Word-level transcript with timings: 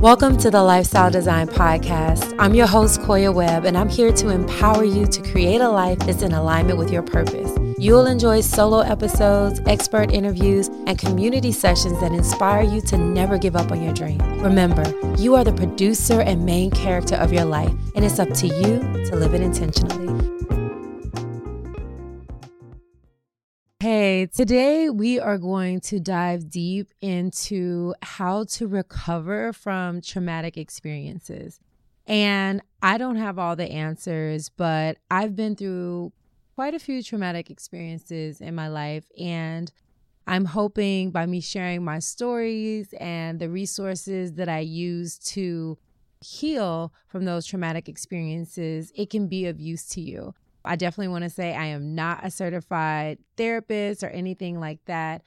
Welcome 0.00 0.36
to 0.38 0.50
the 0.50 0.62
Lifestyle 0.62 1.10
Design 1.10 1.48
Podcast. 1.48 2.34
I'm 2.38 2.54
your 2.54 2.66
host, 2.66 3.00
Koya 3.00 3.32
Webb, 3.32 3.64
and 3.64 3.78
I'm 3.78 3.88
here 3.88 4.12
to 4.12 4.28
empower 4.28 4.84
you 4.84 5.06
to 5.06 5.22
create 5.22 5.60
a 5.60 5.68
life 5.68 5.98
that's 6.00 6.22
in 6.22 6.32
alignment 6.32 6.78
with 6.78 6.90
your 6.90 7.02
purpose. 7.02 7.50
You'll 7.78 8.06
enjoy 8.06 8.42
solo 8.42 8.80
episodes, 8.80 9.60
expert 9.66 10.12
interviews, 10.12 10.68
and 10.86 10.98
community 10.98 11.52
sessions 11.52 11.98
that 12.00 12.12
inspire 12.12 12.62
you 12.62 12.80
to 12.82 12.98
never 12.98 13.38
give 13.38 13.56
up 13.56 13.72
on 13.72 13.82
your 13.82 13.94
dream. 13.94 14.18
Remember, 14.42 14.84
you 15.16 15.34
are 15.34 15.44
the 15.44 15.52
producer 15.52 16.20
and 16.20 16.44
main 16.44 16.70
character 16.70 17.14
of 17.14 17.32
your 17.32 17.46
life, 17.46 17.72
and 17.94 18.04
it's 18.04 18.18
up 18.18 18.30
to 18.34 18.48
you 18.48 18.80
to 19.06 19.16
live 19.16 19.34
it 19.34 19.40
intentionally. 19.40 20.21
Today 24.42 24.90
we 24.90 25.20
are 25.20 25.38
going 25.38 25.78
to 25.78 26.00
dive 26.00 26.50
deep 26.50 26.88
into 27.00 27.94
how 28.02 28.42
to 28.42 28.66
recover 28.66 29.52
from 29.52 30.00
traumatic 30.00 30.56
experiences. 30.56 31.60
And 32.08 32.60
I 32.82 32.98
don't 32.98 33.14
have 33.14 33.38
all 33.38 33.54
the 33.54 33.70
answers, 33.70 34.48
but 34.48 34.96
I've 35.08 35.36
been 35.36 35.54
through 35.54 36.12
quite 36.56 36.74
a 36.74 36.80
few 36.80 37.04
traumatic 37.04 37.50
experiences 37.50 38.40
in 38.40 38.56
my 38.56 38.66
life. 38.66 39.04
And 39.16 39.70
I'm 40.26 40.46
hoping 40.46 41.12
by 41.12 41.24
me 41.26 41.40
sharing 41.40 41.84
my 41.84 42.00
stories 42.00 42.92
and 42.98 43.38
the 43.38 43.48
resources 43.48 44.32
that 44.32 44.48
I 44.48 44.58
use 44.58 45.18
to 45.18 45.78
heal 46.20 46.92
from 47.06 47.26
those 47.26 47.46
traumatic 47.46 47.88
experiences, 47.88 48.90
it 48.96 49.08
can 49.08 49.28
be 49.28 49.46
of 49.46 49.60
use 49.60 49.86
to 49.90 50.00
you. 50.00 50.34
I 50.64 50.76
definitely 50.76 51.08
want 51.08 51.24
to 51.24 51.30
say 51.30 51.54
I 51.54 51.66
am 51.66 51.94
not 51.94 52.24
a 52.24 52.30
certified 52.30 53.18
therapist 53.36 54.02
or 54.02 54.08
anything 54.08 54.60
like 54.60 54.84
that. 54.86 55.22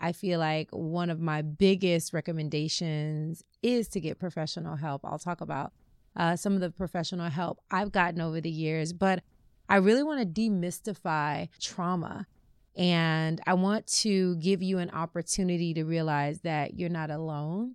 I 0.00 0.12
feel 0.12 0.38
like 0.38 0.68
one 0.70 1.10
of 1.10 1.20
my 1.20 1.42
biggest 1.42 2.12
recommendations 2.12 3.42
is 3.62 3.88
to 3.88 4.00
get 4.00 4.18
professional 4.18 4.76
help. 4.76 5.04
I'll 5.04 5.18
talk 5.18 5.40
about 5.40 5.72
uh, 6.14 6.36
some 6.36 6.54
of 6.54 6.60
the 6.60 6.70
professional 6.70 7.30
help 7.30 7.60
I've 7.70 7.92
gotten 7.92 8.20
over 8.20 8.40
the 8.40 8.50
years, 8.50 8.92
but 8.92 9.22
I 9.68 9.76
really 9.76 10.02
want 10.02 10.20
to 10.20 10.40
demystify 10.40 11.48
trauma. 11.60 12.26
And 12.76 13.40
I 13.46 13.54
want 13.54 13.86
to 14.02 14.36
give 14.36 14.62
you 14.62 14.78
an 14.78 14.90
opportunity 14.90 15.72
to 15.74 15.84
realize 15.84 16.40
that 16.42 16.78
you're 16.78 16.90
not 16.90 17.10
alone 17.10 17.74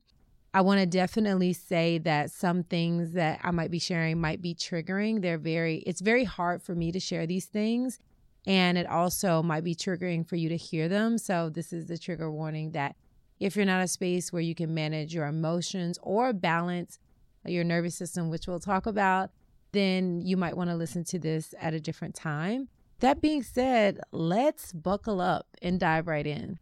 I 0.53 0.61
want 0.61 0.81
to 0.81 0.85
definitely 0.85 1.53
say 1.53 1.97
that 1.99 2.29
some 2.29 2.63
things 2.63 3.13
that 3.13 3.39
I 3.41 3.51
might 3.51 3.71
be 3.71 3.79
sharing 3.79 4.19
might 4.19 4.41
be 4.41 4.53
triggering. 4.53 5.21
They're 5.21 5.37
very, 5.37 5.77
it's 5.79 6.01
very 6.01 6.25
hard 6.25 6.61
for 6.61 6.75
me 6.75 6.91
to 6.91 6.99
share 6.99 7.25
these 7.25 7.45
things. 7.45 7.99
And 8.45 8.77
it 8.77 8.87
also 8.87 9.41
might 9.41 9.63
be 9.63 9.75
triggering 9.75 10.27
for 10.27 10.35
you 10.35 10.49
to 10.49 10.57
hear 10.57 10.89
them. 10.89 11.17
So, 11.17 11.49
this 11.49 11.71
is 11.71 11.85
the 11.85 11.97
trigger 11.97 12.31
warning 12.31 12.71
that 12.71 12.95
if 13.39 13.55
you're 13.55 13.65
not 13.65 13.83
a 13.83 13.87
space 13.87 14.33
where 14.33 14.41
you 14.41 14.55
can 14.55 14.73
manage 14.73 15.13
your 15.13 15.27
emotions 15.27 15.97
or 16.01 16.33
balance 16.33 16.99
your 17.45 17.63
nervous 17.63 17.95
system, 17.95 18.29
which 18.29 18.47
we'll 18.47 18.59
talk 18.59 18.85
about, 18.85 19.31
then 19.71 20.21
you 20.21 20.37
might 20.37 20.57
want 20.57 20.69
to 20.69 20.75
listen 20.75 21.03
to 21.05 21.19
this 21.19 21.53
at 21.59 21.73
a 21.73 21.79
different 21.79 22.13
time. 22.13 22.67
That 22.99 23.21
being 23.21 23.41
said, 23.41 23.99
let's 24.11 24.73
buckle 24.73 25.21
up 25.21 25.47
and 25.61 25.79
dive 25.79 26.07
right 26.07 26.27
in. 26.27 26.59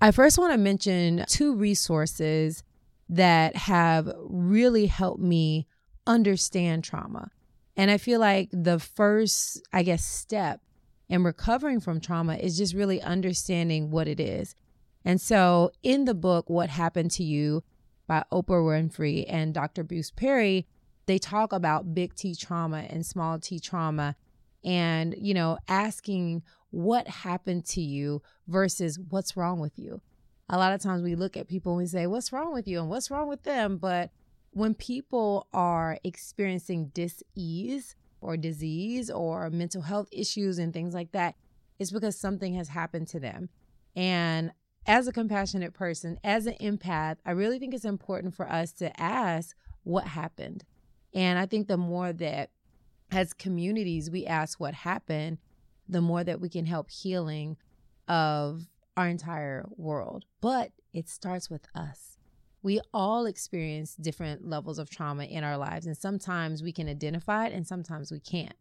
I 0.00 0.10
first 0.10 0.38
want 0.38 0.52
to 0.52 0.58
mention 0.58 1.24
two 1.28 1.54
resources 1.54 2.62
that 3.12 3.54
have 3.54 4.10
really 4.22 4.86
helped 4.86 5.20
me 5.20 5.66
understand 6.06 6.82
trauma. 6.82 7.30
And 7.76 7.90
I 7.90 7.98
feel 7.98 8.18
like 8.18 8.48
the 8.52 8.78
first, 8.78 9.60
I 9.70 9.82
guess, 9.82 10.02
step 10.02 10.62
in 11.10 11.22
recovering 11.22 11.78
from 11.78 12.00
trauma 12.00 12.36
is 12.36 12.56
just 12.56 12.74
really 12.74 13.02
understanding 13.02 13.90
what 13.90 14.08
it 14.08 14.18
is. 14.18 14.54
And 15.04 15.20
so 15.20 15.72
in 15.82 16.06
the 16.06 16.14
book, 16.14 16.48
What 16.48 16.70
Happened 16.70 17.10
to 17.12 17.22
You 17.22 17.62
by 18.06 18.24
Oprah 18.32 18.64
Winfrey 18.64 19.26
and 19.28 19.52
Dr. 19.52 19.84
Bruce 19.84 20.10
Perry, 20.10 20.66
they 21.04 21.18
talk 21.18 21.52
about 21.52 21.94
big 21.94 22.14
T 22.14 22.34
trauma 22.34 22.86
and 22.88 23.04
small 23.04 23.38
t 23.38 23.60
trauma 23.60 24.16
and, 24.64 25.14
you 25.18 25.34
know, 25.34 25.58
asking 25.68 26.44
what 26.70 27.06
happened 27.08 27.66
to 27.66 27.82
you 27.82 28.22
versus 28.48 28.98
what's 29.10 29.36
wrong 29.36 29.60
with 29.60 29.78
you 29.78 30.00
a 30.52 30.58
lot 30.58 30.74
of 30.74 30.82
times 30.82 31.02
we 31.02 31.14
look 31.14 31.36
at 31.36 31.48
people 31.48 31.72
and 31.72 31.78
we 31.78 31.86
say, 31.86 32.06
What's 32.06 32.32
wrong 32.32 32.52
with 32.52 32.68
you? 32.68 32.78
and 32.78 32.90
what's 32.90 33.10
wrong 33.10 33.26
with 33.26 33.42
them? 33.42 33.78
But 33.78 34.10
when 34.50 34.74
people 34.74 35.48
are 35.54 35.98
experiencing 36.04 36.90
dis-ease 36.92 37.96
or 38.20 38.36
disease 38.36 39.10
or 39.10 39.48
mental 39.48 39.80
health 39.80 40.08
issues 40.12 40.58
and 40.58 40.72
things 40.74 40.92
like 40.92 41.12
that, 41.12 41.34
it's 41.78 41.90
because 41.90 42.20
something 42.20 42.54
has 42.54 42.68
happened 42.68 43.08
to 43.08 43.18
them. 43.18 43.48
And 43.96 44.52
as 44.86 45.08
a 45.08 45.12
compassionate 45.12 45.72
person, 45.72 46.20
as 46.22 46.44
an 46.44 46.54
empath, 46.60 47.16
I 47.24 47.30
really 47.30 47.58
think 47.58 47.72
it's 47.72 47.86
important 47.86 48.34
for 48.34 48.46
us 48.46 48.72
to 48.72 49.00
ask 49.00 49.56
what 49.84 50.04
happened. 50.04 50.64
And 51.14 51.38
I 51.38 51.46
think 51.46 51.66
the 51.66 51.78
more 51.78 52.12
that 52.12 52.50
as 53.10 53.32
communities 53.32 54.10
we 54.10 54.26
ask 54.26 54.60
what 54.60 54.74
happened, 54.74 55.38
the 55.88 56.02
more 56.02 56.22
that 56.24 56.40
we 56.40 56.50
can 56.50 56.66
help 56.66 56.90
healing 56.90 57.56
of 58.06 58.66
our 58.96 59.08
entire 59.08 59.66
world, 59.76 60.24
but 60.40 60.72
it 60.92 61.08
starts 61.08 61.48
with 61.48 61.66
us. 61.74 62.18
We 62.62 62.80
all 62.94 63.26
experience 63.26 63.96
different 63.96 64.46
levels 64.46 64.78
of 64.78 64.88
trauma 64.88 65.24
in 65.24 65.42
our 65.42 65.56
lives, 65.56 65.86
and 65.86 65.96
sometimes 65.96 66.62
we 66.62 66.72
can 66.72 66.88
identify 66.88 67.46
it 67.46 67.52
and 67.52 67.66
sometimes 67.66 68.12
we 68.12 68.20
can't. 68.20 68.54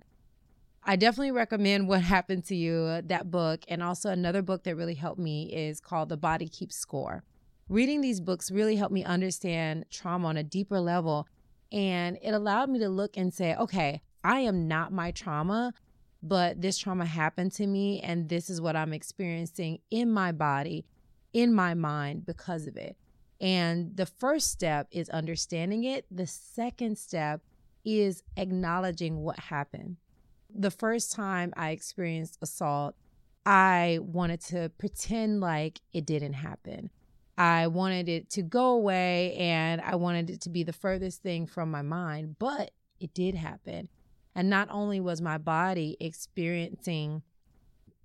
I 0.83 0.95
definitely 0.95 1.31
recommend 1.31 1.87
What 1.87 2.01
Happened 2.01 2.45
to 2.45 2.55
You, 2.55 2.75
uh, 2.75 3.01
that 3.05 3.29
book. 3.29 3.63
And 3.67 3.83
also, 3.83 4.09
another 4.09 4.41
book 4.41 4.63
that 4.63 4.75
really 4.75 4.95
helped 4.95 5.19
me 5.19 5.53
is 5.53 5.79
called 5.79 6.09
The 6.09 6.17
Body 6.17 6.47
Keeps 6.47 6.75
Score. 6.75 7.23
Reading 7.69 8.01
these 8.01 8.19
books 8.19 8.51
really 8.51 8.75
helped 8.75 8.93
me 8.93 9.03
understand 9.03 9.85
trauma 9.89 10.27
on 10.27 10.37
a 10.37 10.43
deeper 10.43 10.79
level. 10.79 11.27
And 11.71 12.17
it 12.21 12.31
allowed 12.31 12.69
me 12.69 12.79
to 12.79 12.89
look 12.89 13.15
and 13.15 13.33
say, 13.33 13.55
okay, 13.55 14.01
I 14.23 14.41
am 14.41 14.67
not 14.67 14.91
my 14.91 15.11
trauma, 15.11 15.73
but 16.23 16.61
this 16.61 16.77
trauma 16.77 17.05
happened 17.05 17.51
to 17.53 17.67
me 17.67 17.99
and 18.01 18.29
this 18.29 18.49
is 18.49 18.61
what 18.61 18.75
I'm 18.75 18.93
experiencing 18.93 19.79
in 19.89 20.11
my 20.11 20.31
body, 20.31 20.85
in 21.33 21.53
my 21.53 21.73
mind 21.73 22.25
because 22.25 22.67
of 22.67 22.77
it. 22.77 22.95
And 23.39 23.97
the 23.97 24.05
first 24.05 24.51
step 24.51 24.87
is 24.91 25.09
understanding 25.09 25.83
it. 25.83 26.05
The 26.11 26.27
second 26.27 26.97
step 26.97 27.41
is 27.83 28.21
acknowledging 28.37 29.17
what 29.17 29.39
happened. 29.39 29.97
The 30.53 30.69
first 30.69 31.11
time 31.11 31.53
I 31.57 31.71
experienced 31.71 32.37
assault, 32.41 32.95
I 33.45 33.99
wanted 34.01 34.41
to 34.41 34.71
pretend 34.77 35.41
like 35.41 35.81
it 35.91 36.05
didn't 36.05 36.33
happen. 36.33 36.91
I 37.37 37.67
wanted 37.67 38.07
it 38.07 38.29
to 38.31 38.43
go 38.43 38.73
away 38.73 39.33
and 39.37 39.81
I 39.81 39.95
wanted 39.95 40.29
it 40.29 40.41
to 40.41 40.49
be 40.49 40.63
the 40.63 40.73
furthest 40.73 41.23
thing 41.23 41.47
from 41.47 41.71
my 41.71 41.81
mind, 41.81 42.35
but 42.37 42.71
it 42.99 43.15
did 43.15 43.33
happen. 43.33 43.89
And 44.35 44.49
not 44.49 44.69
only 44.71 44.99
was 44.99 45.21
my 45.21 45.37
body 45.37 45.97
experiencing 45.99 47.21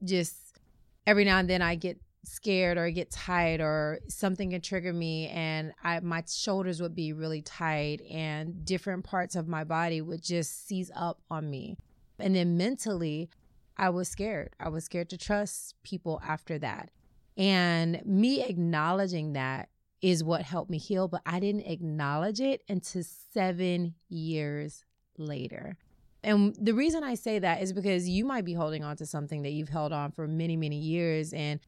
just 0.02 0.58
every 1.06 1.24
now 1.24 1.38
and 1.38 1.48
then 1.48 1.62
I 1.62 1.76
get 1.76 2.00
scared 2.24 2.76
or 2.76 2.90
get 2.90 3.10
tight 3.10 3.60
or 3.60 4.00
something 4.08 4.50
can 4.50 4.60
trigger 4.60 4.92
me 4.92 5.28
and 5.28 5.72
I 5.84 6.00
my 6.00 6.24
shoulders 6.28 6.82
would 6.82 6.94
be 6.94 7.12
really 7.12 7.40
tight 7.40 8.00
and 8.10 8.64
different 8.64 9.04
parts 9.04 9.36
of 9.36 9.46
my 9.46 9.62
body 9.62 10.00
would 10.00 10.22
just 10.22 10.66
seize 10.66 10.90
up 10.96 11.20
on 11.30 11.48
me. 11.48 11.76
And 12.18 12.34
then 12.34 12.56
mentally, 12.56 13.30
I 13.76 13.90
was 13.90 14.08
scared. 14.08 14.50
I 14.58 14.70
was 14.70 14.84
scared 14.84 15.10
to 15.10 15.18
trust 15.18 15.74
people 15.84 16.20
after 16.26 16.58
that. 16.58 16.90
And 17.36 18.04
me 18.04 18.42
acknowledging 18.42 19.34
that 19.34 19.68
is 20.02 20.24
what 20.24 20.42
helped 20.42 20.70
me 20.70 20.78
heal, 20.78 21.08
but 21.08 21.22
I 21.26 21.40
didn't 21.40 21.66
acknowledge 21.66 22.40
it 22.40 22.62
until 22.68 23.04
7 23.32 23.94
years 24.08 24.84
later. 25.18 25.78
And 26.22 26.56
the 26.60 26.74
reason 26.74 27.04
I 27.04 27.14
say 27.14 27.38
that 27.38 27.62
is 27.62 27.72
because 27.72 28.08
you 28.08 28.24
might 28.24 28.44
be 28.44 28.54
holding 28.54 28.82
on 28.82 28.96
to 28.96 29.06
something 29.06 29.42
that 29.42 29.50
you've 29.50 29.68
held 29.68 29.92
on 29.92 30.10
for 30.10 30.26
many, 30.26 30.56
many 30.56 30.78
years 30.78 31.32
and 31.32 31.60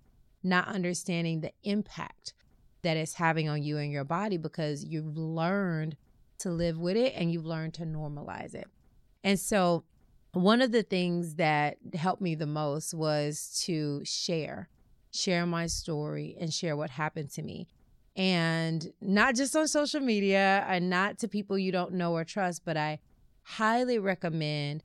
not 0.42 0.68
understanding 0.68 1.40
the 1.40 1.52
impact 1.62 2.34
that 2.82 2.96
it's 2.96 3.14
having 3.14 3.48
on 3.48 3.62
you 3.62 3.78
and 3.78 3.92
your 3.92 4.04
body 4.04 4.36
because 4.36 4.84
you've 4.84 5.16
learned 5.16 5.96
to 6.38 6.50
live 6.50 6.78
with 6.78 6.96
it 6.96 7.12
and 7.16 7.32
you've 7.32 7.46
learned 7.46 7.74
to 7.74 7.82
normalize 7.82 8.54
it. 8.54 8.68
And 9.24 9.38
so, 9.38 9.84
one 10.32 10.60
of 10.60 10.72
the 10.72 10.82
things 10.82 11.36
that 11.36 11.78
helped 11.94 12.22
me 12.22 12.34
the 12.34 12.46
most 12.46 12.94
was 12.94 13.62
to 13.64 14.04
share, 14.04 14.68
share 15.10 15.46
my 15.46 15.66
story 15.66 16.36
and 16.38 16.52
share 16.52 16.76
what 16.76 16.90
happened 16.90 17.30
to 17.30 17.42
me. 17.42 17.66
And 18.14 18.92
not 19.00 19.34
just 19.34 19.56
on 19.56 19.68
social 19.68 20.00
media 20.00 20.64
and 20.68 20.90
not 20.90 21.18
to 21.20 21.28
people 21.28 21.58
you 21.58 21.72
don't 21.72 21.94
know 21.94 22.12
or 22.12 22.24
trust, 22.24 22.64
but 22.64 22.76
I 22.76 23.00
highly 23.56 23.98
recommend 23.98 24.82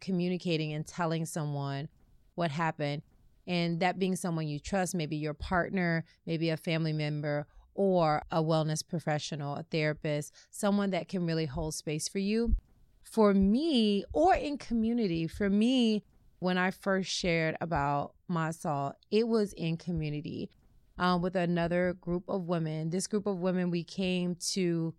communicating 0.00 0.72
and 0.72 0.86
telling 0.86 1.24
someone 1.24 1.88
what 2.34 2.50
happened. 2.50 3.02
And 3.46 3.80
that 3.80 3.98
being 3.98 4.16
someone 4.16 4.48
you 4.48 4.58
trust, 4.58 4.94
maybe 4.94 5.16
your 5.16 5.34
partner, 5.34 6.04
maybe 6.26 6.50
a 6.50 6.56
family 6.56 6.92
member, 6.92 7.46
or 7.74 8.22
a 8.30 8.42
wellness 8.42 8.82
professional, 8.86 9.56
a 9.56 9.62
therapist, 9.64 10.32
someone 10.50 10.90
that 10.90 11.08
can 11.08 11.26
really 11.26 11.46
hold 11.46 11.74
space 11.74 12.08
for 12.08 12.18
you. 12.18 12.54
For 13.02 13.34
me, 13.34 14.04
or 14.12 14.34
in 14.34 14.58
community, 14.58 15.26
for 15.26 15.48
me, 15.50 16.04
when 16.38 16.58
I 16.58 16.70
first 16.70 17.10
shared 17.10 17.56
about 17.60 18.14
my 18.28 18.48
assault, 18.48 18.94
it 19.10 19.26
was 19.28 19.52
in 19.54 19.76
community. 19.76 20.50
um, 20.98 21.22
with 21.22 21.36
another 21.36 21.94
group 22.00 22.24
of 22.28 22.46
women. 22.46 22.90
This 22.90 23.06
group 23.06 23.26
of 23.26 23.38
women, 23.38 23.70
we 23.70 23.84
came 23.84 24.36
to 24.52 24.94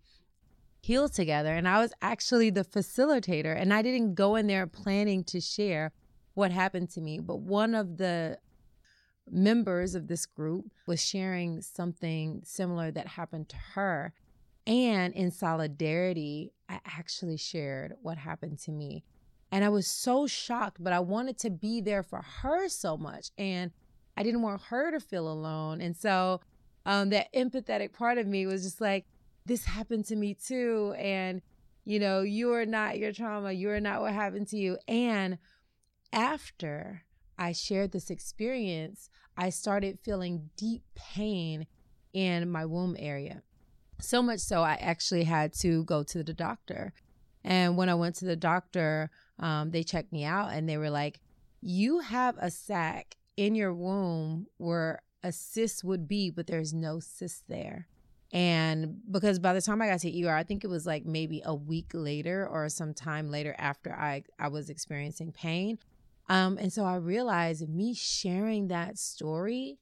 heal 0.84 1.08
together. 1.08 1.54
And 1.54 1.66
I 1.66 1.80
was 1.80 1.92
actually 2.02 2.50
the 2.50 2.64
facilitator, 2.64 3.58
and 3.58 3.72
I 3.72 3.80
didn't 3.80 4.14
go 4.14 4.36
in 4.36 4.46
there 4.46 4.66
planning 4.66 5.24
to 5.24 5.40
share 5.40 5.92
what 6.34 6.50
happened 6.50 6.90
to 6.90 7.00
me. 7.00 7.20
But 7.20 7.40
one 7.40 7.74
of 7.74 7.96
the 7.96 8.38
members 9.30 9.94
of 9.94 10.08
this 10.08 10.26
group 10.26 10.66
was 10.86 11.02
sharing 11.02 11.62
something 11.62 12.42
similar 12.44 12.90
that 12.90 13.06
happened 13.06 13.48
to 13.48 13.56
her. 13.74 14.12
And 14.66 15.14
in 15.14 15.30
solidarity, 15.30 16.52
I 16.68 16.80
actually 16.84 17.38
shared 17.38 17.94
what 18.02 18.18
happened 18.18 18.58
to 18.60 18.70
me. 18.70 19.04
And 19.50 19.64
I 19.64 19.70
was 19.70 19.86
so 19.86 20.26
shocked, 20.26 20.78
but 20.80 20.92
I 20.92 21.00
wanted 21.00 21.38
to 21.38 21.50
be 21.50 21.80
there 21.80 22.02
for 22.02 22.22
her 22.42 22.68
so 22.68 22.98
much. 22.98 23.30
And 23.38 23.70
I 24.16 24.22
didn't 24.22 24.42
want 24.42 24.60
her 24.68 24.90
to 24.90 25.00
feel 25.00 25.30
alone. 25.30 25.80
And 25.80 25.96
so 25.96 26.40
um, 26.84 27.08
that 27.10 27.32
empathetic 27.32 27.92
part 27.94 28.18
of 28.18 28.26
me 28.26 28.46
was 28.46 28.64
just 28.64 28.80
like, 28.80 29.06
this 29.46 29.64
happened 29.64 30.06
to 30.06 30.16
me 30.16 30.34
too. 30.34 30.94
And, 30.98 31.42
you 31.84 31.98
know, 31.98 32.22
you 32.22 32.52
are 32.52 32.66
not 32.66 32.98
your 32.98 33.12
trauma. 33.12 33.52
You 33.52 33.70
are 33.70 33.80
not 33.80 34.00
what 34.00 34.12
happened 34.12 34.48
to 34.48 34.56
you. 34.56 34.78
And 34.88 35.38
after 36.12 37.02
I 37.38 37.52
shared 37.52 37.92
this 37.92 38.10
experience, 38.10 39.10
I 39.36 39.50
started 39.50 39.98
feeling 40.02 40.50
deep 40.56 40.82
pain 40.94 41.66
in 42.12 42.50
my 42.50 42.64
womb 42.64 42.96
area. 42.98 43.42
So 44.00 44.22
much 44.22 44.40
so, 44.40 44.62
I 44.62 44.74
actually 44.74 45.24
had 45.24 45.52
to 45.60 45.84
go 45.84 46.02
to 46.04 46.22
the 46.22 46.34
doctor. 46.34 46.92
And 47.42 47.76
when 47.76 47.88
I 47.88 47.94
went 47.94 48.16
to 48.16 48.24
the 48.24 48.36
doctor, 48.36 49.10
um, 49.38 49.70
they 49.70 49.82
checked 49.82 50.12
me 50.12 50.24
out 50.24 50.52
and 50.52 50.68
they 50.68 50.78
were 50.78 50.90
like, 50.90 51.20
You 51.60 52.00
have 52.00 52.36
a 52.38 52.50
sac 52.50 53.16
in 53.36 53.54
your 53.54 53.74
womb 53.74 54.46
where 54.56 55.02
a 55.22 55.32
cyst 55.32 55.84
would 55.84 56.06
be, 56.08 56.30
but 56.30 56.46
there's 56.46 56.72
no 56.72 57.00
cyst 57.00 57.44
there. 57.48 57.88
And 58.34 58.96
because 59.12 59.38
by 59.38 59.54
the 59.54 59.62
time 59.62 59.80
I 59.80 59.86
got 59.86 60.00
to 60.00 60.26
ER, 60.26 60.34
I 60.34 60.42
think 60.42 60.64
it 60.64 60.66
was 60.66 60.84
like 60.84 61.06
maybe 61.06 61.40
a 61.44 61.54
week 61.54 61.92
later 61.94 62.48
or 62.48 62.68
some 62.68 62.92
time 62.92 63.30
later 63.30 63.54
after 63.58 63.92
I, 63.94 64.24
I 64.40 64.48
was 64.48 64.70
experiencing 64.70 65.30
pain. 65.30 65.78
Um, 66.28 66.58
and 66.58 66.72
so 66.72 66.84
I 66.84 66.96
realized 66.96 67.68
me 67.68 67.94
sharing 67.94 68.68
that 68.68 68.98
story, 68.98 69.78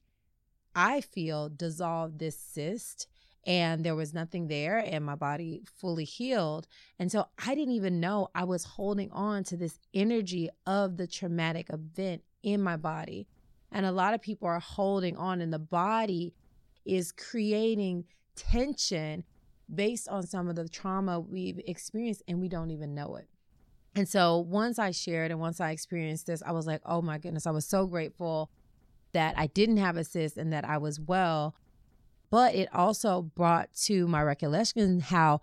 I 0.75 1.01
feel 1.01 1.49
dissolved 1.49 2.19
this 2.19 2.37
cyst 2.37 3.07
and 3.43 3.83
there 3.83 3.95
was 3.95 4.13
nothing 4.13 4.47
there 4.47 4.77
and 4.77 5.03
my 5.03 5.15
body 5.15 5.63
fully 5.79 6.05
healed. 6.05 6.67
And 6.99 7.11
so 7.11 7.25
I 7.43 7.55
didn't 7.55 7.73
even 7.73 7.99
know 7.99 8.29
I 8.35 8.43
was 8.43 8.63
holding 8.65 9.11
on 9.11 9.43
to 9.45 9.57
this 9.57 9.79
energy 9.95 10.49
of 10.67 10.97
the 10.97 11.07
traumatic 11.07 11.71
event 11.73 12.21
in 12.43 12.61
my 12.61 12.77
body. 12.77 13.27
And 13.71 13.87
a 13.87 13.91
lot 13.91 14.13
of 14.13 14.21
people 14.21 14.47
are 14.47 14.59
holding 14.59 15.17
on, 15.17 15.41
and 15.41 15.51
the 15.51 15.57
body 15.57 16.35
is 16.85 17.11
creating 17.11 18.05
tension 18.35 19.23
based 19.73 20.07
on 20.07 20.25
some 20.25 20.49
of 20.49 20.55
the 20.55 20.67
trauma 20.67 21.19
we've 21.19 21.59
experienced 21.65 22.23
and 22.27 22.39
we 22.39 22.49
don't 22.49 22.71
even 22.71 22.93
know 22.93 23.15
it. 23.15 23.27
And 23.95 24.09
so 24.09 24.39
once 24.39 24.79
I 24.79 24.91
shared 24.91 25.31
and 25.31 25.39
once 25.39 25.61
I 25.61 25.71
experienced 25.71 26.25
this, 26.25 26.41
I 26.45 26.51
was 26.51 26.65
like, 26.65 26.81
oh 26.85 27.01
my 27.01 27.17
goodness, 27.17 27.45
I 27.45 27.51
was 27.51 27.65
so 27.65 27.85
grateful 27.85 28.49
that 29.13 29.35
I 29.37 29.47
didn't 29.47 29.77
have 29.77 29.97
a 29.97 30.03
cyst 30.03 30.37
and 30.37 30.51
that 30.51 30.65
I 30.65 30.77
was 30.77 30.99
well. 30.99 31.55
But 32.31 32.55
it 32.55 32.73
also 32.73 33.21
brought 33.21 33.71
to 33.83 34.07
my 34.07 34.23
recollection 34.23 34.99
how 34.99 35.41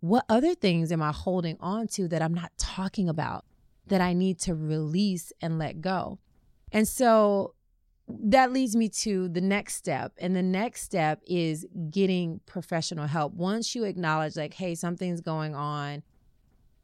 what 0.00 0.24
other 0.28 0.56
things 0.56 0.90
am 0.90 1.00
I 1.00 1.12
holding 1.12 1.56
on 1.60 1.86
to 1.88 2.08
that 2.08 2.20
I'm 2.20 2.34
not 2.34 2.50
talking 2.58 3.08
about 3.08 3.44
that 3.86 4.00
I 4.00 4.12
need 4.12 4.40
to 4.40 4.54
release 4.54 5.32
and 5.40 5.58
let 5.58 5.80
go? 5.80 6.18
And 6.72 6.88
so 6.88 7.54
that 8.08 8.52
leads 8.52 8.76
me 8.76 8.88
to 8.88 9.28
the 9.28 9.40
next 9.40 9.76
step. 9.76 10.12
And 10.18 10.34
the 10.34 10.42
next 10.42 10.82
step 10.82 11.22
is 11.26 11.66
getting 11.90 12.40
professional 12.46 13.06
help. 13.06 13.34
Once 13.34 13.74
you 13.74 13.84
acknowledge, 13.84 14.36
like, 14.36 14.54
hey, 14.54 14.74
something's 14.74 15.20
going 15.20 15.54
on, 15.54 16.02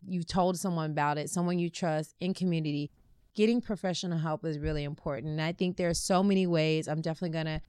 you 0.07 0.23
told 0.23 0.59
someone 0.59 0.91
about 0.91 1.19
it, 1.19 1.29
someone 1.29 1.59
you 1.59 1.71
trust 1.71 2.15
in 2.21 2.35
community, 2.35 2.91
getting 3.35 3.61
professional 3.61 4.19
help 4.19 4.45
is 4.45 4.59
really 4.59 4.85
important. 4.85 5.33
And 5.33 5.43
I 5.43 5.53
think 5.53 5.77
there 5.77 5.89
are 5.89 5.95
so 5.95 6.23
many 6.23 6.47
ways. 6.47 6.89
I'm 6.89 7.01
definitely 7.01 7.31
going 7.31 7.47
to 7.47 7.61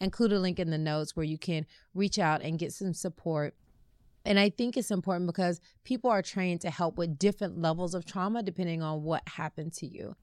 include 0.00 0.32
a 0.32 0.40
link 0.40 0.58
in 0.58 0.70
the 0.70 0.78
notes 0.78 1.16
where 1.16 1.24
you 1.24 1.38
can 1.38 1.66
reach 1.94 2.18
out 2.18 2.42
and 2.42 2.58
get 2.58 2.72
some 2.72 2.92
support. 2.92 3.54
And 4.24 4.38
I 4.38 4.50
think 4.50 4.76
it's 4.76 4.90
important 4.90 5.26
because 5.26 5.60
people 5.84 6.10
are 6.10 6.22
trained 6.22 6.60
to 6.62 6.70
help 6.70 6.98
with 6.98 7.18
different 7.18 7.60
levels 7.60 7.94
of 7.94 8.04
trauma 8.04 8.42
depending 8.42 8.82
on 8.82 9.04
what 9.04 9.26
happened 9.28 9.72
to 9.74 9.86
you. 9.86 10.16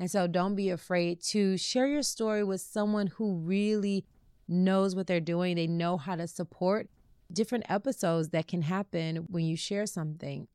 And 0.00 0.10
so 0.10 0.26
don't 0.26 0.54
be 0.54 0.70
afraid 0.70 1.20
to 1.24 1.58
share 1.58 1.86
your 1.86 2.02
story 2.02 2.42
with 2.42 2.62
someone 2.62 3.08
who 3.08 3.34
really 3.34 4.06
knows 4.48 4.96
what 4.96 5.06
they're 5.06 5.20
doing. 5.20 5.56
They 5.56 5.66
know 5.66 5.98
how 5.98 6.16
to 6.16 6.26
support 6.26 6.88
different 7.30 7.66
episodes 7.68 8.30
that 8.30 8.48
can 8.48 8.62
happen 8.62 9.26
when 9.28 9.44
you 9.44 9.58
share 9.58 9.84
something. 9.84 10.48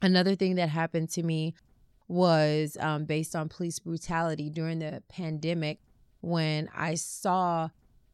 Another 0.00 0.36
thing 0.36 0.54
that 0.54 0.68
happened 0.68 1.10
to 1.10 1.24
me 1.24 1.54
was 2.06 2.76
um, 2.78 3.04
based 3.04 3.34
on 3.34 3.48
police 3.48 3.80
brutality 3.80 4.48
during 4.48 4.78
the 4.78 5.02
pandemic. 5.08 5.80
When 6.20 6.68
I 6.72 6.94
saw 6.94 7.70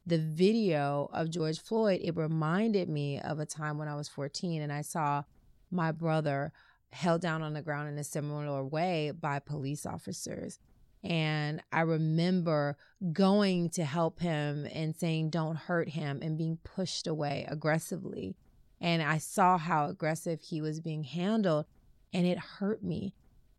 the 0.07 0.17
video 0.17 1.11
of 1.13 1.29
George 1.29 1.61
Floyd, 1.61 2.01
it 2.03 2.17
reminded 2.17 2.89
me 2.89 3.19
of 3.19 3.39
a 3.39 3.45
time 3.45 3.77
when 3.77 3.87
I 3.87 3.95
was 3.95 4.09
14 4.09 4.63
and 4.63 4.73
I 4.73 4.81
saw 4.81 5.23
my 5.69 5.91
brother 5.91 6.51
held 6.91 7.21
down 7.21 7.43
on 7.43 7.53
the 7.53 7.61
ground 7.61 7.87
in 7.87 7.99
a 7.99 8.03
similar 8.03 8.65
way 8.65 9.11
by 9.11 9.37
police 9.37 9.85
officers. 9.85 10.59
And 11.03 11.63
I 11.71 11.81
remember 11.81 12.77
going 13.11 13.69
to 13.71 13.83
help 13.83 14.19
him 14.19 14.67
and 14.71 14.95
saying, 14.95 15.31
don't 15.31 15.55
hurt 15.55 15.89
him, 15.89 16.19
and 16.21 16.37
being 16.37 16.59
pushed 16.63 17.07
away 17.07 17.45
aggressively. 17.49 18.35
And 18.79 19.01
I 19.01 19.17
saw 19.17 19.57
how 19.57 19.87
aggressive 19.87 20.41
he 20.41 20.61
was 20.61 20.79
being 20.79 21.03
handled, 21.03 21.65
and 22.13 22.27
it 22.27 22.37
hurt 22.37 22.83
me. 22.83 23.13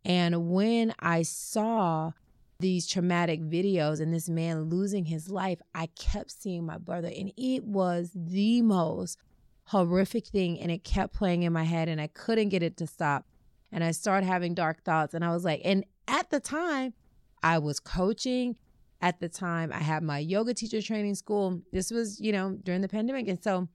And 0.04 0.50
when 0.50 0.94
I 0.98 1.22
saw 1.22 2.12
these 2.60 2.86
traumatic 2.86 3.40
videos 3.40 4.00
and 4.00 4.14
this 4.14 4.28
man 4.28 4.68
losing 4.68 5.06
his 5.06 5.28
life, 5.28 5.60
I 5.74 5.86
kept 5.98 6.30
seeing 6.30 6.64
my 6.64 6.78
brother, 6.78 7.08
and 7.08 7.32
it 7.36 7.64
was 7.64 8.10
the 8.14 8.62
most 8.62 9.18
horrific 9.64 10.26
thing. 10.26 10.60
And 10.60 10.70
it 10.70 10.84
kept 10.84 11.14
playing 11.14 11.42
in 11.42 11.52
my 11.52 11.64
head, 11.64 11.88
and 11.88 12.00
I 12.00 12.06
couldn't 12.06 12.50
get 12.50 12.62
it 12.62 12.76
to 12.76 12.86
stop. 12.86 13.26
And 13.72 13.82
I 13.82 13.90
started 13.90 14.26
having 14.26 14.54
dark 14.54 14.84
thoughts, 14.84 15.14
and 15.14 15.24
I 15.24 15.30
was 15.32 15.44
like, 15.44 15.60
and 15.64 15.84
at 16.06 16.30
the 16.30 16.40
time, 16.40 16.94
I 17.42 17.58
was 17.58 17.80
coaching 17.80 18.56
at 19.00 19.20
the 19.20 19.28
time. 19.28 19.72
I 19.72 19.78
had 19.78 20.02
my 20.02 20.18
yoga 20.18 20.54
teacher 20.54 20.80
training 20.80 21.16
school. 21.16 21.60
This 21.72 21.90
was, 21.90 22.20
you 22.20 22.32
know, 22.32 22.56
during 22.62 22.80
the 22.80 22.88
pandemic. 22.88 23.28
And 23.28 23.42
so 23.42 23.68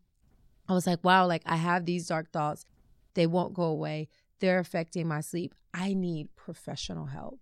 I 0.69 0.73
was 0.73 0.87
like, 0.87 1.03
wow, 1.03 1.27
like 1.27 1.43
I 1.45 1.57
have 1.57 1.85
these 1.85 2.07
dark 2.07 2.31
thoughts. 2.31 2.65
They 3.13 3.27
won't 3.27 3.53
go 3.53 3.63
away. 3.63 4.09
They're 4.39 4.59
affecting 4.59 5.07
my 5.07 5.21
sleep. 5.21 5.53
I 5.73 5.93
need 5.93 6.35
professional 6.35 7.07
help. 7.07 7.39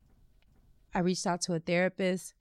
I 0.93 0.99
reached 0.99 1.27
out 1.27 1.41
to 1.41 1.53
a 1.53 1.59
therapist 1.59 2.33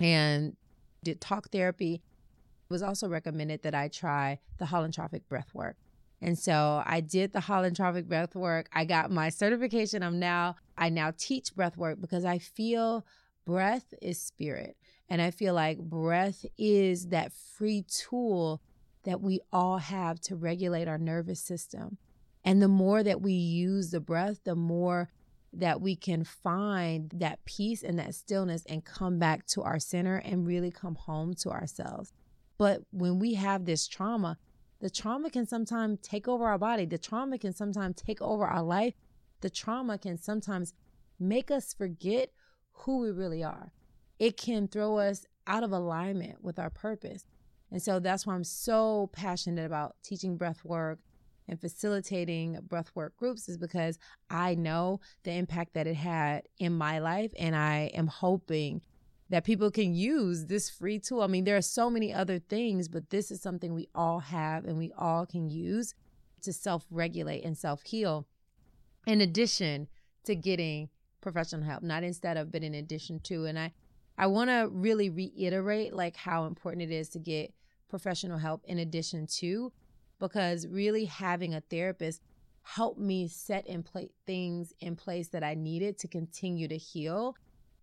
and 0.00 0.56
did 1.02 1.20
talk 1.20 1.50
therapy. 1.50 1.94
It 1.94 2.72
was 2.72 2.82
also 2.82 3.08
recommended 3.08 3.62
that 3.62 3.74
I 3.74 3.88
try 3.88 4.40
the 4.58 4.64
holotropic 4.64 5.22
breath 5.28 5.54
work. 5.54 5.76
And 6.24 6.38
so 6.38 6.82
I 6.86 7.00
did 7.00 7.34
the 7.34 7.40
holotropic 7.40 8.08
breath 8.08 8.34
work. 8.34 8.70
I 8.72 8.86
got 8.86 9.10
my 9.10 9.28
certification. 9.28 10.02
I'm 10.02 10.18
now, 10.18 10.56
I 10.78 10.88
now 10.88 11.12
teach 11.18 11.54
breath 11.54 11.76
work 11.76 12.00
because 12.00 12.24
I 12.24 12.38
feel 12.38 13.04
breath 13.44 13.92
is 14.00 14.22
spirit. 14.22 14.78
And 15.10 15.20
I 15.20 15.30
feel 15.30 15.52
like 15.52 15.78
breath 15.78 16.46
is 16.56 17.08
that 17.08 17.34
free 17.34 17.84
tool 17.86 18.62
that 19.04 19.20
we 19.20 19.40
all 19.52 19.76
have 19.76 20.18
to 20.22 20.34
regulate 20.34 20.88
our 20.88 20.96
nervous 20.96 21.40
system. 21.40 21.98
And 22.42 22.62
the 22.62 22.68
more 22.68 23.02
that 23.02 23.20
we 23.20 23.34
use 23.34 23.90
the 23.90 24.00
breath, 24.00 24.38
the 24.44 24.56
more 24.56 25.10
that 25.52 25.82
we 25.82 25.94
can 25.94 26.24
find 26.24 27.12
that 27.16 27.44
peace 27.44 27.82
and 27.82 27.98
that 27.98 28.14
stillness 28.14 28.64
and 28.64 28.82
come 28.82 29.18
back 29.18 29.44
to 29.48 29.62
our 29.62 29.78
center 29.78 30.16
and 30.16 30.46
really 30.46 30.70
come 30.70 30.94
home 30.94 31.34
to 31.34 31.50
ourselves. 31.50 32.14
But 32.56 32.80
when 32.92 33.18
we 33.18 33.34
have 33.34 33.66
this 33.66 33.86
trauma, 33.86 34.38
the 34.84 34.90
trauma 34.90 35.30
can 35.30 35.46
sometimes 35.46 35.98
take 36.02 36.28
over 36.28 36.44
our 36.44 36.58
body. 36.58 36.84
The 36.84 36.98
trauma 36.98 37.38
can 37.38 37.54
sometimes 37.54 37.96
take 37.96 38.20
over 38.20 38.44
our 38.44 38.62
life. 38.62 38.92
The 39.40 39.48
trauma 39.48 39.96
can 39.96 40.18
sometimes 40.18 40.74
make 41.18 41.50
us 41.50 41.72
forget 41.72 42.32
who 42.72 42.98
we 42.98 43.10
really 43.10 43.42
are. 43.42 43.72
It 44.18 44.36
can 44.36 44.68
throw 44.68 44.98
us 44.98 45.24
out 45.46 45.62
of 45.62 45.72
alignment 45.72 46.44
with 46.44 46.58
our 46.58 46.68
purpose. 46.68 47.24
And 47.70 47.80
so 47.80 47.98
that's 47.98 48.26
why 48.26 48.34
I'm 48.34 48.44
so 48.44 49.08
passionate 49.14 49.64
about 49.64 49.96
teaching 50.04 50.36
breath 50.36 50.62
work 50.66 50.98
and 51.48 51.58
facilitating 51.58 52.58
breath 52.68 52.90
work 52.94 53.16
groups 53.16 53.48
is 53.48 53.56
because 53.56 53.98
I 54.28 54.54
know 54.54 55.00
the 55.22 55.32
impact 55.32 55.72
that 55.72 55.86
it 55.86 55.96
had 55.96 56.42
in 56.58 56.74
my 56.74 56.98
life. 56.98 57.32
And 57.38 57.56
I 57.56 57.90
am 57.94 58.06
hoping 58.06 58.82
that 59.34 59.42
people 59.42 59.68
can 59.68 59.96
use 59.96 60.46
this 60.46 60.70
free 60.70 60.96
tool. 60.96 61.20
I 61.20 61.26
mean, 61.26 61.42
there 61.42 61.56
are 61.56 61.60
so 61.60 61.90
many 61.90 62.14
other 62.14 62.38
things, 62.38 62.86
but 62.86 63.10
this 63.10 63.32
is 63.32 63.42
something 63.42 63.74
we 63.74 63.88
all 63.92 64.20
have 64.20 64.64
and 64.64 64.78
we 64.78 64.92
all 64.96 65.26
can 65.26 65.48
use 65.48 65.92
to 66.42 66.52
self 66.52 66.86
regulate 66.88 67.44
and 67.44 67.58
self 67.58 67.82
heal, 67.82 68.28
in 69.08 69.20
addition 69.20 69.88
to 70.22 70.36
getting 70.36 70.88
professional 71.20 71.64
help, 71.64 71.82
not 71.82 72.04
instead 72.04 72.36
of, 72.36 72.52
but 72.52 72.62
in 72.62 72.76
addition 72.76 73.18
to. 73.24 73.46
And 73.46 73.58
I, 73.58 73.72
I 74.16 74.28
want 74.28 74.50
to 74.50 74.68
really 74.70 75.10
reiterate 75.10 75.92
like 75.92 76.14
how 76.14 76.44
important 76.44 76.82
it 76.82 76.94
is 76.94 77.08
to 77.08 77.18
get 77.18 77.52
professional 77.88 78.38
help 78.38 78.62
in 78.66 78.78
addition 78.78 79.26
to 79.38 79.72
because 80.20 80.64
really 80.68 81.06
having 81.06 81.54
a 81.54 81.60
therapist 81.60 82.22
helped 82.62 83.00
me 83.00 83.26
set 83.26 83.66
in 83.66 83.82
place 83.82 84.12
things 84.26 84.72
in 84.78 84.94
place 84.94 85.26
that 85.30 85.42
I 85.42 85.54
needed 85.54 85.98
to 85.98 86.06
continue 86.06 86.68
to 86.68 86.76
heal 86.76 87.34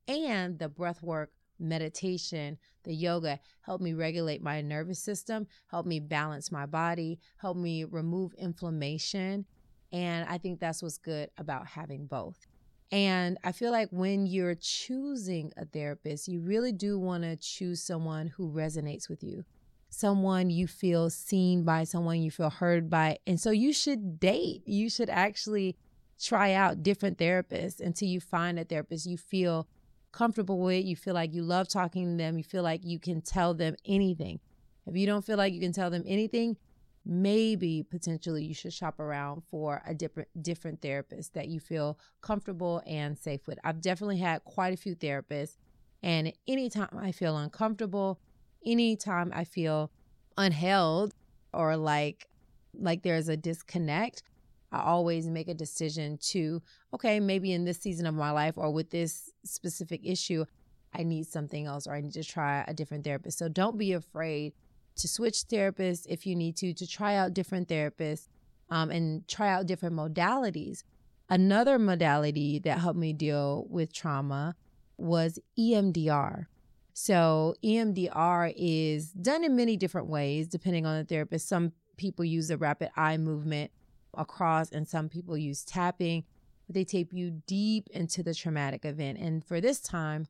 and 0.07 0.57
the 0.57 0.69
breath 0.69 1.03
work 1.03 1.31
meditation 1.61 2.57
the 2.83 2.93
yoga 2.93 3.39
helped 3.61 3.83
me 3.83 3.93
regulate 3.93 4.41
my 4.41 4.61
nervous 4.61 4.99
system 4.99 5.47
helped 5.67 5.87
me 5.87 5.99
balance 5.99 6.51
my 6.51 6.65
body 6.65 7.19
helped 7.37 7.59
me 7.59 7.83
remove 7.83 8.33
inflammation 8.33 9.45
and 9.93 10.27
I 10.29 10.37
think 10.37 10.59
that's 10.59 10.81
what's 10.81 10.97
good 10.97 11.29
about 11.37 11.67
having 11.67 12.07
both 12.07 12.47
and 12.91 13.37
I 13.43 13.53
feel 13.53 13.71
like 13.71 13.89
when 13.91 14.25
you're 14.25 14.55
choosing 14.55 15.53
a 15.55 15.65
therapist, 15.65 16.27
you 16.27 16.41
really 16.41 16.73
do 16.73 16.99
want 16.99 17.23
to 17.23 17.37
choose 17.37 17.81
someone 17.81 18.27
who 18.27 18.51
resonates 18.51 19.07
with 19.07 19.23
you, 19.23 19.45
someone 19.89 20.49
you 20.49 20.67
feel 20.67 21.09
seen 21.09 21.63
by, 21.63 21.85
someone 21.85 22.21
you 22.21 22.31
feel 22.31 22.49
heard 22.49 22.89
by. 22.89 23.19
And 23.25 23.39
so 23.39 23.51
you 23.51 23.71
should 23.71 24.19
date. 24.19 24.63
You 24.65 24.89
should 24.89 25.09
actually 25.09 25.77
try 26.21 26.53
out 26.53 26.83
different 26.83 27.17
therapists 27.17 27.79
until 27.79 28.09
you 28.09 28.19
find 28.19 28.59
a 28.59 28.65
therapist 28.65 29.05
you 29.05 29.17
feel 29.17 29.67
comfortable 30.11 30.59
with, 30.59 30.85
you 30.85 30.95
feel 30.95 31.13
like 31.13 31.33
you 31.33 31.43
love 31.43 31.67
talking 31.67 32.11
to 32.11 32.23
them, 32.23 32.37
you 32.37 32.43
feel 32.43 32.63
like 32.63 32.85
you 32.85 32.99
can 32.99 33.21
tell 33.21 33.53
them 33.53 33.75
anything. 33.85 34.39
If 34.85 34.95
you 34.95 35.05
don't 35.05 35.23
feel 35.25 35.37
like 35.37 35.53
you 35.53 35.59
can 35.59 35.73
tell 35.73 35.89
them 35.89 36.03
anything, 36.05 36.57
maybe 37.05 37.83
potentially 37.83 38.43
you 38.43 38.53
should 38.53 38.73
shop 38.73 38.99
around 38.99 39.41
for 39.49 39.81
a 39.87 39.93
different 39.93 40.27
different 40.41 40.81
therapist 40.81 41.33
that 41.33 41.47
you 41.47 41.59
feel 41.59 41.97
comfortable 42.21 42.81
and 42.85 43.17
safe 43.17 43.47
with. 43.47 43.57
I've 43.63 43.81
definitely 43.81 44.19
had 44.19 44.43
quite 44.43 44.73
a 44.73 44.77
few 44.77 44.95
therapists 44.95 45.57
and 46.03 46.33
anytime 46.47 46.89
I 46.97 47.11
feel 47.11 47.37
uncomfortable, 47.37 48.19
anytime 48.65 49.31
I 49.33 49.43
feel 49.43 49.91
unheld 50.37 51.11
or 51.53 51.75
like 51.77 52.27
like 52.73 53.03
there's 53.03 53.29
a 53.29 53.37
disconnect, 53.37 54.23
I 54.71 54.81
always 54.81 55.27
make 55.27 55.47
a 55.47 55.53
decision 55.53 56.17
to 56.29 56.61
okay, 56.93 57.19
maybe 57.19 57.51
in 57.51 57.65
this 57.65 57.79
season 57.79 58.05
of 58.05 58.15
my 58.15 58.31
life 58.31 58.57
or 58.57 58.71
with 58.71 58.89
this 58.89 59.31
specific 59.43 60.01
issue, 60.03 60.45
I 60.93 61.03
need 61.03 61.27
something 61.27 61.65
else 61.65 61.87
or 61.87 61.93
I 61.93 62.01
need 62.01 62.13
to 62.13 62.23
try 62.23 62.63
a 62.67 62.73
different 62.73 63.03
therapist. 63.03 63.37
So 63.37 63.47
don't 63.47 63.77
be 63.77 63.93
afraid 63.93 64.53
to 64.97 65.07
switch 65.07 65.47
therapists 65.47 66.05
if 66.07 66.25
you 66.25 66.35
need 66.35 66.57
to, 66.57 66.73
to 66.73 66.87
try 66.87 67.15
out 67.15 67.33
different 67.33 67.67
therapists 67.67 68.27
um, 68.69 68.91
and 68.91 69.27
try 69.27 69.49
out 69.49 69.67
different 69.67 69.95
modalities. 69.95 70.83
Another 71.29 71.79
modality 71.79 72.59
that 72.59 72.79
helped 72.79 72.99
me 72.99 73.13
deal 73.13 73.65
with 73.69 73.93
trauma 73.93 74.55
was 74.97 75.39
EMDR. 75.57 76.45
So, 76.93 77.55
EMDR 77.63 78.53
is 78.55 79.11
done 79.11 79.45
in 79.45 79.55
many 79.55 79.77
different 79.77 80.07
ways 80.07 80.47
depending 80.47 80.85
on 80.85 80.97
the 80.97 81.05
therapist. 81.05 81.47
Some 81.47 81.71
people 81.95 82.25
use 82.25 82.49
the 82.49 82.57
rapid 82.57 82.89
eye 82.97 83.17
movement 83.17 83.71
across, 84.13 84.71
and 84.71 84.87
some 84.87 85.09
people 85.09 85.37
use 85.37 85.63
tapping. 85.63 86.23
They 86.69 86.83
tape 86.83 87.13
you 87.13 87.41
deep 87.47 87.87
into 87.91 88.23
the 88.23 88.33
traumatic 88.33 88.85
event. 88.85 89.19
And 89.19 89.43
for 89.43 89.59
this 89.59 89.81
time, 89.81 90.27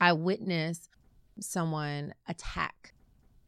I 0.00 0.12
witnessed 0.12 0.88
someone 1.40 2.14
attack 2.26 2.92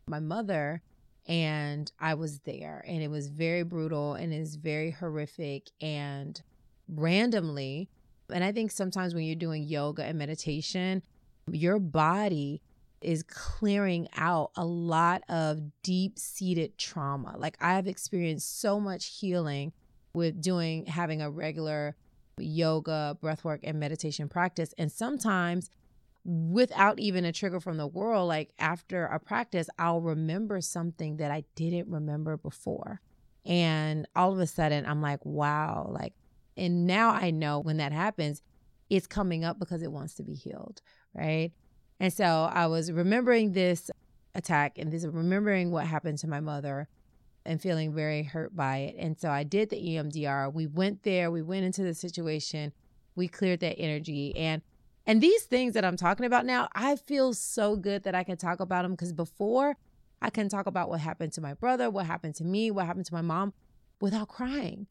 my 0.07 0.21
mother 0.21 0.83
and 1.27 1.91
I 1.99 2.15
was 2.15 2.41
there 2.41 2.85
and 2.87 3.03
it 3.03 3.11
was 3.11 3.29
very 3.29 3.63
brutal 3.63 4.15
and 4.15 4.33
it's 4.33 4.57
very 4.57 4.91
horrific 4.91 5.71
and 5.81 6.41
randomly 6.89 7.89
and 8.33 8.45
I 8.45 8.53
think 8.53 8.71
sometimes 8.71 9.15
when 9.15 9.25
you're 9.25 9.37
doing 9.37 9.65
yoga 9.65 10.05
and 10.05 10.19
meditation 10.19 11.03
your 11.51 11.79
body 11.79 12.63
is 13.03 13.23
clearing 13.23 14.09
out 14.17 14.51
a 14.57 14.65
lot 14.65 15.23
of 15.29 15.61
deep 15.83 16.19
seated 16.19 16.77
trauma 16.79 17.35
like 17.39 17.57
I've 17.61 17.87
experienced 17.87 18.61
so 18.61 18.79
much 18.81 19.19
healing 19.19 19.73
with 20.15 20.41
doing 20.41 20.87
having 20.87 21.23
a 21.23 21.31
regular 21.31 21.97
yoga 22.39 23.17
breathwork 23.23 23.61
and 23.65 23.79
meditation 23.79 24.29
practice 24.29 24.75
and 24.79 24.91
sometimes 24.91 25.71
without 26.25 26.99
even 26.99 27.25
a 27.25 27.33
trigger 27.33 27.61
from 27.61 27.77
the 27.77 27.87
world, 27.87 28.29
like 28.29 28.53
after 28.59 29.07
a 29.07 29.19
practice, 29.19 29.69
I'll 29.79 30.01
remember 30.01 30.61
something 30.61 31.17
that 31.17 31.31
I 31.31 31.45
didn't 31.55 31.89
remember 31.89 32.37
before. 32.37 33.01
And 33.47 34.07
all 34.15 34.33
of 34.33 34.39
a 34.39 34.47
sudden, 34.47 34.85
I'm 34.85 35.01
like, 35.01 35.25
wow, 35.25 35.91
like, 35.91 36.13
and 36.57 36.87
now 36.87 37.11
I 37.11 37.31
know 37.31 37.61
when 37.61 37.79
that 37.79 37.93
happens, 37.93 38.43
it's 38.91 39.07
coming 39.07 39.45
up 39.45 39.59
because 39.59 39.83
it 39.83 39.93
wants 39.93 40.15
to 40.15 40.23
be 40.23 40.35
healed, 40.35 40.83
right? 41.15 41.53
And 42.01 42.13
so 42.13 42.51
I 42.51 42.67
was 42.67 42.91
remembering 42.91 43.53
this 43.53 43.91
attack 44.35 44.79
and 44.79 44.91
this 44.91 45.05
remembering 45.05 45.71
what 45.71 45.87
happened 45.87 46.19
to 46.19 46.27
my 46.27 46.41
mother 46.41 46.89
and 47.45 47.61
feeling 47.61 47.95
very 47.95 48.23
hurt 48.23 48.57
by 48.57 48.79
it. 48.79 48.97
And 48.99 49.19
so 49.19 49.31
I 49.31 49.45
did 49.45 49.71
the 49.71 49.77
EMDR. 49.77 50.53
We 50.53 50.67
went 50.67 51.03
there, 51.03 51.31
we 51.31 51.43
went 51.43 51.65
into 51.65 51.83
the 51.83 51.95
situation, 51.95 52.73
we 53.15 53.29
cleared 53.29 53.61
that 53.61 53.79
energy. 53.79 54.35
And 54.37 54.63
and 55.07 55.21
these 55.21 55.45
things 55.45 55.75
that 55.75 55.85
I'm 55.85 55.97
talking 55.97 56.27
about 56.27 56.47
now, 56.47 56.69
I 56.75 56.97
feel 56.97 57.33
so 57.33 57.75
good 57.75 58.05
that 58.05 58.15
I 58.15 58.23
can 58.23 58.37
talk 58.37 58.61
about 58.61 58.83
them 58.83 58.93
because 58.93 59.13
before 59.13 59.77
I 60.23 60.31
can 60.31 60.49
talk 60.49 60.67
about 60.67 60.89
what 60.89 61.01
happened 61.01 61.33
to 61.33 61.41
my 61.41 61.55
brother, 61.55 61.91
what 61.91 62.07
happened 62.07 62.35
to 62.37 62.45
me, 62.45 62.71
what 62.71 62.87
happened 62.87 63.07
to 63.07 63.15
my 63.15 63.23
mom 63.23 63.53
without 64.01 64.29
crying. 64.29 64.87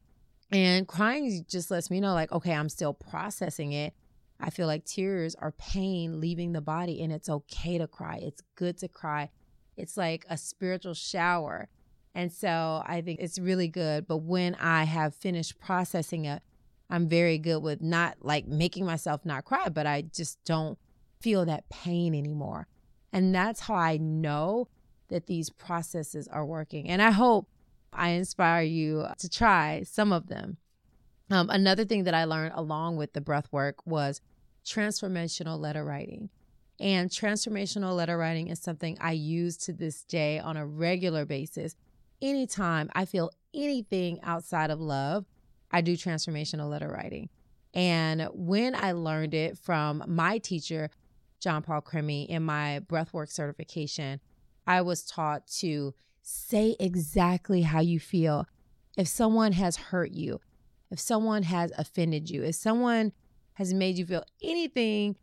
And 0.50 0.86
crying 0.86 1.44
just 1.48 1.70
lets 1.70 1.90
me 1.90 2.00
know, 2.00 2.12
like, 2.12 2.32
okay, 2.32 2.52
I'm 2.52 2.68
still 2.68 2.92
processing 2.92 3.72
it. 3.72 3.94
I 4.40 4.50
feel 4.50 4.66
like 4.66 4.84
tears 4.84 5.34
are 5.34 5.52
pain 5.52 6.20
leaving 6.20 6.52
the 6.52 6.60
body, 6.60 7.02
and 7.02 7.12
it's 7.12 7.28
okay 7.28 7.78
to 7.78 7.86
cry. 7.86 8.18
It's 8.22 8.42
good 8.56 8.78
to 8.78 8.88
cry. 8.88 9.30
It's 9.76 9.96
like 9.96 10.24
a 10.28 10.36
spiritual 10.36 10.94
shower. 10.94 11.68
And 12.14 12.32
so 12.32 12.82
I 12.86 13.02
think 13.02 13.20
it's 13.20 13.38
really 13.38 13.68
good. 13.68 14.06
But 14.06 14.18
when 14.18 14.54
I 14.56 14.84
have 14.84 15.14
finished 15.14 15.58
processing 15.58 16.24
it, 16.24 16.42
I'm 16.88 17.08
very 17.08 17.38
good 17.38 17.62
with 17.62 17.80
not 17.80 18.16
like 18.20 18.46
making 18.48 18.84
myself 18.84 19.24
not 19.24 19.44
cry, 19.44 19.68
but 19.68 19.86
I 19.86 20.02
just 20.02 20.42
don't 20.44 20.78
feel 21.20 21.44
that 21.46 21.68
pain 21.68 22.14
anymore. 22.14 22.66
And 23.12 23.34
that's 23.34 23.60
how 23.60 23.74
I 23.74 23.96
know 23.96 24.68
that 25.08 25.26
these 25.26 25.50
processes 25.50 26.28
are 26.28 26.44
working. 26.44 26.88
And 26.88 27.00
I 27.00 27.10
hope 27.10 27.48
I 27.92 28.10
inspire 28.10 28.62
you 28.62 29.06
to 29.18 29.28
try 29.28 29.82
some 29.84 30.12
of 30.12 30.28
them. 30.28 30.56
Um, 31.30 31.48
another 31.50 31.84
thing 31.84 32.04
that 32.04 32.14
I 32.14 32.24
learned 32.24 32.52
along 32.56 32.96
with 32.96 33.12
the 33.12 33.20
breath 33.20 33.48
work 33.52 33.86
was 33.86 34.20
transformational 34.64 35.58
letter 35.58 35.84
writing. 35.84 36.30
And 36.78 37.10
transformational 37.10 37.94
letter 37.94 38.16
writing 38.16 38.48
is 38.48 38.58
something 38.58 38.96
I 39.00 39.12
use 39.12 39.56
to 39.58 39.72
this 39.72 40.02
day 40.04 40.38
on 40.38 40.56
a 40.56 40.66
regular 40.66 41.26
basis. 41.26 41.76
Anytime 42.22 42.90
I 42.94 43.04
feel 43.04 43.30
anything 43.52 44.20
outside 44.22 44.70
of 44.70 44.80
love, 44.80 45.26
I 45.70 45.82
do 45.82 45.96
transformational 45.96 46.70
letter 46.70 46.88
writing. 46.88 47.28
And 47.74 48.28
when 48.32 48.74
I 48.74 48.92
learned 48.92 49.34
it 49.34 49.58
from 49.58 50.02
my 50.06 50.38
teacher, 50.38 50.90
John 51.38 51.62
Paul 51.62 51.82
Crimi, 51.82 52.26
in 52.26 52.42
my 52.42 52.80
breathwork 52.88 53.30
certification, 53.30 54.20
I 54.66 54.82
was 54.82 55.04
taught 55.04 55.46
to 55.58 55.94
say 56.22 56.76
exactly 56.80 57.62
how 57.62 57.80
you 57.80 58.00
feel. 58.00 58.46
If 58.96 59.08
someone 59.08 59.52
has 59.52 59.76
hurt 59.76 60.10
you, 60.10 60.40
if 60.90 60.98
someone 60.98 61.44
has 61.44 61.72
offended 61.78 62.28
you, 62.28 62.42
if 62.42 62.56
someone 62.56 63.12
has 63.60 63.74
made 63.74 63.98
you 63.98 64.06
feel 64.06 64.24
anything 64.42 65.14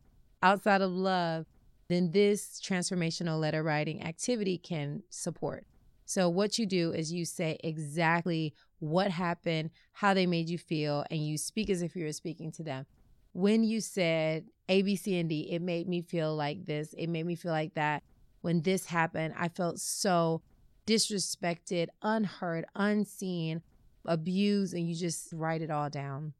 outside 0.44 0.82
of 0.82 0.92
love, 0.92 1.48
then 1.90 2.12
this 2.12 2.62
transformational 2.64 3.40
letter 3.40 3.64
writing 3.64 4.04
activity 4.04 4.60
can 4.60 5.02
support. 5.10 5.66
So, 6.06 6.30
what 6.30 6.60
you 6.60 6.68
do 6.68 6.92
is 6.94 7.12
you 7.12 7.26
say 7.26 7.58
exactly 7.64 8.54
what 8.78 9.10
happened, 9.10 9.72
how 9.92 10.14
they 10.14 10.28
made 10.28 10.50
you 10.50 10.60
feel, 10.60 11.04
and 11.10 11.26
you 11.26 11.36
speak 11.40 11.72
as 11.72 11.82
if 11.82 11.96
you 11.96 12.06
were 12.06 12.14
speaking 12.14 12.52
to 12.52 12.64
them. 12.64 12.86
When 13.34 13.64
you 13.64 13.82
said 13.82 14.46
A, 14.70 14.84
B, 14.84 14.96
C, 14.96 15.18
and 15.18 15.28
D, 15.28 15.50
it 15.52 15.64
made 15.64 15.90
me 15.90 16.02
feel 16.02 16.36
like 16.36 16.68
this, 16.68 16.94
it 16.96 17.08
made 17.08 17.26
me 17.26 17.34
feel 17.34 17.54
like 17.54 17.74
that. 17.74 18.04
When 18.42 18.62
this 18.62 18.86
happened, 18.86 19.34
I 19.36 19.48
felt 19.48 19.80
so 19.80 20.44
disrespected, 20.86 21.88
unheard, 22.04 22.66
unseen, 22.76 23.64
abused, 24.06 24.76
and 24.76 24.88
you 24.88 24.94
just 24.94 25.34
write 25.34 25.64
it 25.64 25.72
all 25.72 25.90
down. 25.90 26.34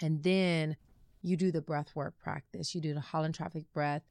And 0.00 0.24
then 0.24 0.76
you 1.22 1.36
do 1.36 1.50
the 1.50 1.60
breath 1.60 1.94
work 1.94 2.14
practice. 2.22 2.74
You 2.74 2.80
do 2.80 2.94
the 2.94 3.00
holotropic 3.00 3.66
breath. 3.72 4.02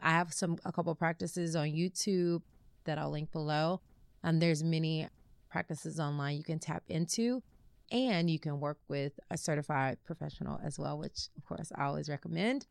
I 0.00 0.10
have 0.10 0.32
some 0.32 0.58
a 0.64 0.72
couple 0.72 0.94
practices 0.94 1.56
on 1.56 1.68
YouTube 1.68 2.42
that 2.84 2.98
I'll 2.98 3.10
link 3.10 3.32
below. 3.32 3.80
And 4.22 4.40
there's 4.40 4.62
many 4.62 5.08
practices 5.50 5.98
online 5.98 6.36
you 6.36 6.44
can 6.44 6.58
tap 6.58 6.82
into 6.88 7.42
and 7.90 8.28
you 8.30 8.38
can 8.38 8.60
work 8.60 8.78
with 8.88 9.18
a 9.30 9.38
certified 9.38 9.98
professional 10.04 10.60
as 10.62 10.78
well, 10.78 10.98
which 10.98 11.28
of 11.36 11.44
course 11.46 11.72
I 11.74 11.84
always 11.84 12.08
recommend. 12.08 12.66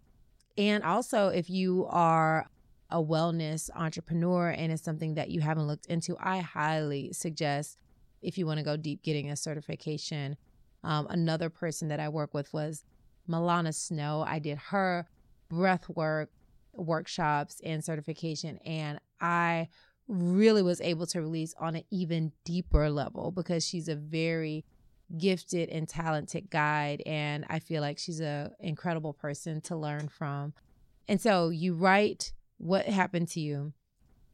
And 0.58 0.84
also, 0.84 1.28
if 1.28 1.50
you 1.50 1.86
are 1.90 2.48
a 2.90 3.04
wellness 3.04 3.70
entrepreneur 3.76 4.50
and 4.50 4.72
it's 4.72 4.84
something 4.84 5.16
that 5.16 5.30
you 5.30 5.42
haven't 5.42 5.68
looked 5.68 5.88
into, 5.88 6.16
I 6.20 6.40
highly 6.40 7.12
suggest 7.14 7.78
if 8.22 8.38
you 8.38 8.46
want 8.46 8.60
to 8.60 8.64
go 8.64 8.78
deep 8.78 9.04
getting 9.04 9.30
a 9.30 9.36
certification. 9.36 10.38
Um, 10.84 11.08
another 11.10 11.50
person 11.50 11.88
that 11.90 12.00
I 12.00 12.10
work 12.10 12.34
with 12.34 12.54
was 12.54 12.84
Milana 13.30 13.74
Snow. 13.74 14.24
I 14.28 14.40
did 14.40 14.58
her 14.58 15.08
breath 15.50 15.88
work 15.90 16.30
workshops 16.74 17.60
and 17.64 17.84
certification, 17.84 18.58
and 18.66 19.00
I 19.20 19.70
really 20.08 20.62
was 20.62 20.80
able 20.82 21.06
to 21.08 21.22
release 21.22 21.54
on 21.60 21.76
an 21.76 21.84
even 21.92 22.32
deeper 22.46 22.90
level 22.90 23.32
because 23.32 23.66
she's 23.66 23.88
a 23.88 23.96
very 23.96 24.64
gifted 25.18 25.70
and 25.70 25.88
talented 25.88 26.50
guide 26.50 27.02
and 27.06 27.46
I 27.50 27.60
feel 27.60 27.82
like 27.82 27.98
she's 27.98 28.20
a 28.20 28.52
incredible 28.60 29.14
person 29.14 29.62
to 29.62 29.76
learn 29.76 30.10
from. 30.10 30.54
And 31.08 31.22
so 31.22 31.50
you 31.50 31.74
write 31.74 32.34
what 32.58 32.86
happened 32.86 33.30
to 33.30 33.40
you 33.40 33.74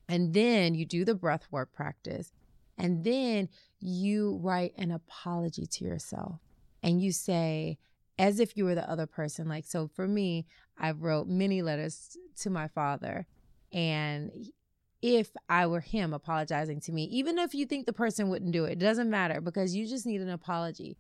and 0.07 0.33
then 0.33 0.73
you 0.73 0.85
do 0.85 1.05
the 1.05 1.15
breath 1.15 1.47
work 1.51 1.73
practice 1.73 2.31
and 2.77 3.03
then 3.03 3.50
you 3.79 4.39
write 4.41 4.73
an 4.77 4.91
apology 4.91 5.67
to 5.67 5.85
yourself 5.85 6.39
and 6.81 7.01
you 7.01 7.12
say 7.12 7.77
as 8.20 8.39
if 8.39 8.55
you 8.55 8.65
were 8.65 8.75
the 8.75 8.89
other 8.89 9.08
person 9.08 9.48
like 9.48 9.65
so 9.65 9.88
for 9.88 10.08
me 10.08 10.46
I 10.77 10.91
wrote 10.91 11.27
many 11.27 11.62
letters 11.62 12.17
to 12.41 12.50
my 12.50 12.67
father 12.67 13.25
and 13.72 14.32
if 15.03 15.32
I 15.50 15.67
were 15.67 15.82
him 15.82 16.13
apologizing 16.13 16.79
to 16.82 16.93
me, 16.93 17.03
even 17.05 17.38
if 17.38 17.53
you 17.53 17.65
think 17.65 17.86
the 17.86 17.91
person 17.91 18.29
wouldn't 18.29 18.53
do 18.53 18.63
it, 18.63 18.74
it 18.74 18.79
doesn't 18.79 19.10
matter 19.10 19.41
because 19.41 19.75
you 19.75 19.86
just 19.86 20.05
need 20.05 20.22
an 20.22 20.29
apology. 20.29 20.96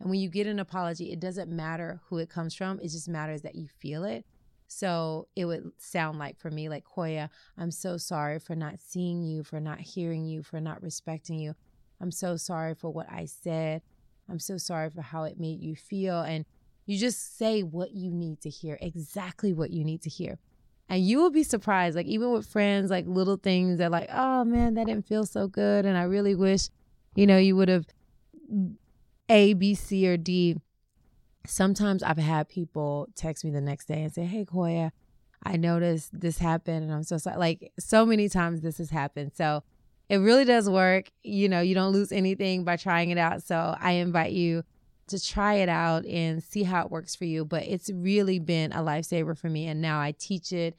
And 0.00 0.10
when 0.10 0.18
you 0.18 0.28
get 0.28 0.48
an 0.48 0.58
apology, 0.58 1.12
it 1.12 1.20
doesn't 1.20 1.48
matter 1.48 2.00
who 2.08 2.18
it 2.18 2.28
comes 2.28 2.54
from, 2.56 2.80
it 2.80 2.88
just 2.88 3.08
matters 3.08 3.42
that 3.42 3.54
you 3.54 3.68
feel 3.78 4.02
it. 4.02 4.26
So 4.66 5.28
it 5.36 5.44
would 5.44 5.70
sound 5.78 6.18
like 6.18 6.36
for 6.40 6.50
me, 6.50 6.68
like, 6.68 6.84
Koya, 6.84 7.28
I'm 7.56 7.70
so 7.70 7.96
sorry 7.96 8.40
for 8.40 8.56
not 8.56 8.80
seeing 8.80 9.22
you, 9.22 9.44
for 9.44 9.60
not 9.60 9.78
hearing 9.78 10.24
you, 10.24 10.42
for 10.42 10.60
not 10.60 10.82
respecting 10.82 11.38
you. 11.38 11.54
I'm 12.00 12.10
so 12.10 12.36
sorry 12.36 12.74
for 12.74 12.90
what 12.90 13.06
I 13.08 13.26
said. 13.26 13.82
I'm 14.28 14.38
so 14.38 14.56
sorry 14.56 14.90
for 14.90 15.02
how 15.02 15.24
it 15.24 15.38
made 15.38 15.60
you 15.60 15.76
feel. 15.76 16.20
And 16.20 16.44
you 16.86 16.98
just 16.98 17.38
say 17.38 17.62
what 17.62 17.92
you 17.92 18.10
need 18.10 18.40
to 18.42 18.50
hear, 18.50 18.78
exactly 18.80 19.52
what 19.52 19.70
you 19.70 19.84
need 19.84 20.02
to 20.02 20.10
hear. 20.10 20.38
And 20.88 21.02
you 21.02 21.18
will 21.18 21.30
be 21.30 21.42
surprised, 21.42 21.96
like 21.96 22.06
even 22.06 22.30
with 22.32 22.46
friends, 22.46 22.90
like 22.90 23.06
little 23.06 23.36
things 23.36 23.78
that 23.78 23.90
like, 23.90 24.08
oh 24.12 24.44
man, 24.44 24.74
that 24.74 24.86
didn't 24.86 25.06
feel 25.06 25.24
so 25.24 25.48
good. 25.48 25.86
And 25.86 25.96
I 25.96 26.02
really 26.02 26.34
wish, 26.34 26.68
you 27.14 27.26
know, 27.26 27.38
you 27.38 27.56
would 27.56 27.68
have 27.68 27.86
A, 29.30 29.54
B, 29.54 29.74
C, 29.74 30.06
or 30.06 30.18
D. 30.18 30.56
Sometimes 31.46 32.02
I've 32.02 32.18
had 32.18 32.48
people 32.48 33.08
text 33.14 33.44
me 33.44 33.50
the 33.50 33.60
next 33.62 33.86
day 33.86 34.02
and 34.02 34.12
say, 34.12 34.24
Hey 34.24 34.44
Koya, 34.44 34.90
I 35.42 35.56
noticed 35.56 36.18
this 36.18 36.38
happened 36.38 36.84
and 36.84 36.92
I'm 36.92 37.02
so 37.02 37.16
sorry. 37.16 37.38
Like 37.38 37.72
so 37.78 38.04
many 38.04 38.28
times 38.28 38.60
this 38.60 38.78
has 38.78 38.90
happened. 38.90 39.32
So 39.34 39.62
it 40.08 40.18
really 40.18 40.44
does 40.44 40.68
work. 40.68 41.10
You 41.22 41.48
know, 41.48 41.60
you 41.60 41.74
don't 41.74 41.92
lose 41.92 42.12
anything 42.12 42.64
by 42.64 42.76
trying 42.76 43.10
it 43.10 43.18
out. 43.18 43.42
So 43.42 43.76
I 43.78 43.92
invite 43.92 44.32
you 44.32 44.62
to 45.08 45.22
try 45.22 45.54
it 45.54 45.68
out 45.68 46.04
and 46.06 46.42
see 46.42 46.62
how 46.62 46.82
it 46.82 46.90
works 46.90 47.14
for 47.14 47.24
you. 47.24 47.44
But 47.44 47.64
it's 47.64 47.90
really 47.90 48.38
been 48.38 48.72
a 48.72 48.78
lifesaver 48.78 49.36
for 49.36 49.48
me. 49.48 49.66
And 49.66 49.80
now 49.80 50.00
I 50.00 50.12
teach 50.12 50.52
it 50.52 50.76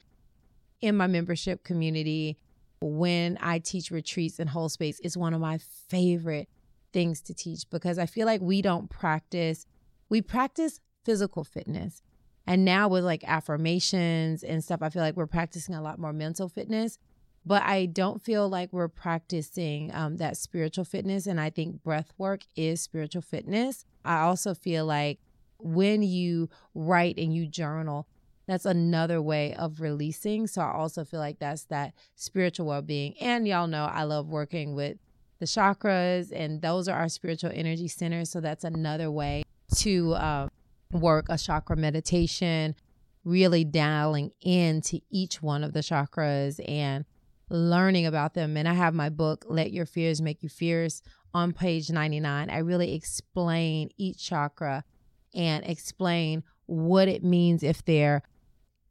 in 0.80 0.96
my 0.96 1.06
membership 1.06 1.64
community. 1.64 2.38
When 2.80 3.38
I 3.40 3.58
teach 3.58 3.90
retreats 3.90 4.38
and 4.38 4.50
whole 4.50 4.68
space, 4.68 5.00
it's 5.02 5.16
one 5.16 5.34
of 5.34 5.40
my 5.40 5.58
favorite 5.88 6.48
things 6.92 7.20
to 7.22 7.34
teach 7.34 7.68
because 7.70 7.98
I 7.98 8.06
feel 8.06 8.26
like 8.26 8.40
we 8.40 8.62
don't 8.62 8.88
practice, 8.88 9.66
we 10.08 10.22
practice 10.22 10.80
physical 11.04 11.42
fitness. 11.42 12.02
And 12.46 12.64
now 12.64 12.88
with 12.88 13.02
like 13.02 13.24
affirmations 13.24 14.44
and 14.44 14.62
stuff, 14.62 14.82
I 14.82 14.90
feel 14.90 15.02
like 15.02 15.16
we're 15.16 15.26
practicing 15.26 15.74
a 15.74 15.82
lot 15.82 15.98
more 15.98 16.12
mental 16.12 16.48
fitness 16.48 16.98
but 17.46 17.62
I 17.62 17.86
don't 17.86 18.20
feel 18.20 18.48
like 18.48 18.72
we're 18.72 18.88
practicing 18.88 19.94
um, 19.94 20.16
that 20.16 20.36
spiritual 20.36 20.84
fitness. 20.84 21.28
And 21.28 21.40
I 21.40 21.48
think 21.48 21.84
breath 21.84 22.12
work 22.18 22.40
is 22.56 22.80
spiritual 22.80 23.22
fitness. 23.22 23.84
I 24.04 24.22
also 24.22 24.52
feel 24.52 24.84
like 24.84 25.20
when 25.58 26.02
you 26.02 26.50
write 26.74 27.16
and 27.18 27.32
you 27.32 27.46
journal, 27.46 28.08
that's 28.48 28.66
another 28.66 29.22
way 29.22 29.54
of 29.54 29.80
releasing. 29.80 30.48
So 30.48 30.60
I 30.60 30.72
also 30.72 31.04
feel 31.04 31.20
like 31.20 31.38
that's 31.38 31.64
that 31.64 31.94
spiritual 32.16 32.66
well 32.66 32.82
being. 32.82 33.14
And 33.20 33.46
y'all 33.46 33.68
know 33.68 33.84
I 33.84 34.02
love 34.02 34.26
working 34.26 34.74
with 34.74 34.98
the 35.38 35.46
chakras, 35.46 36.32
and 36.34 36.62
those 36.62 36.88
are 36.88 36.98
our 36.98 37.08
spiritual 37.08 37.50
energy 37.54 37.88
centers. 37.88 38.30
So 38.30 38.40
that's 38.40 38.64
another 38.64 39.10
way 39.10 39.44
to 39.76 40.14
uh, 40.14 40.48
work 40.90 41.26
a 41.28 41.38
chakra 41.38 41.76
meditation, 41.76 42.74
really 43.24 43.64
dialing 43.64 44.32
into 44.40 45.00
each 45.10 45.42
one 45.42 45.62
of 45.62 45.74
the 45.74 45.80
chakras 45.80 46.60
and 46.68 47.04
learning 47.48 48.06
about 48.06 48.34
them. 48.34 48.56
And 48.56 48.68
I 48.68 48.74
have 48.74 48.94
my 48.94 49.08
book, 49.08 49.44
Let 49.48 49.72
Your 49.72 49.86
Fears 49.86 50.20
Make 50.20 50.42
You 50.42 50.48
Fierce, 50.48 51.02
on 51.34 51.52
page 51.52 51.90
99. 51.90 52.50
I 52.50 52.58
really 52.58 52.94
explain 52.94 53.90
each 53.96 54.24
chakra 54.24 54.84
and 55.34 55.64
explain 55.64 56.42
what 56.66 57.08
it 57.08 57.22
means 57.22 57.62
if 57.62 57.84
they're 57.84 58.22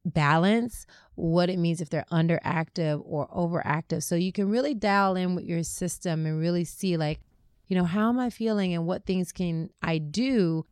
balanced, 0.06 0.88
what 1.16 1.50
it 1.50 1.58
means 1.58 1.82
if 1.82 1.90
they're 1.90 2.06
underactive 2.12 3.02
or 3.04 3.28
overactive. 3.30 4.04
So 4.04 4.16
you 4.16 4.32
can 4.32 4.50
really 4.50 4.74
dial 4.74 5.16
in 5.16 5.36
with 5.36 5.46
your 5.46 5.64
system 5.64 6.26
and 6.26 6.40
really 6.40 6.64
see, 6.64 6.98
like, 6.98 7.20
you 7.68 7.76
know, 7.76 7.84
how 7.84 8.10
am 8.10 8.20
I 8.20 8.30
feeling 8.30 8.74
and 8.74 8.86
what 8.86 9.06
things 9.06 9.32
can 9.32 9.72
I 9.82 9.98
do 9.98 10.66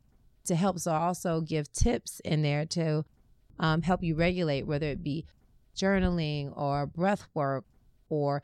to 0.44 0.54
help. 0.54 0.78
So 0.78 0.92
also 0.92 1.40
give 1.40 1.72
tips 1.72 2.20
in 2.24 2.42
there 2.42 2.64
to 2.66 3.04
um, 3.58 3.82
help 3.82 4.02
you 4.02 4.14
regulate, 4.14 4.66
whether 4.66 4.86
it 4.86 5.02
be 5.02 5.26
journaling 5.76 6.56
or 6.56 6.86
breath 6.86 7.26
work 7.34 7.64
or 8.08 8.42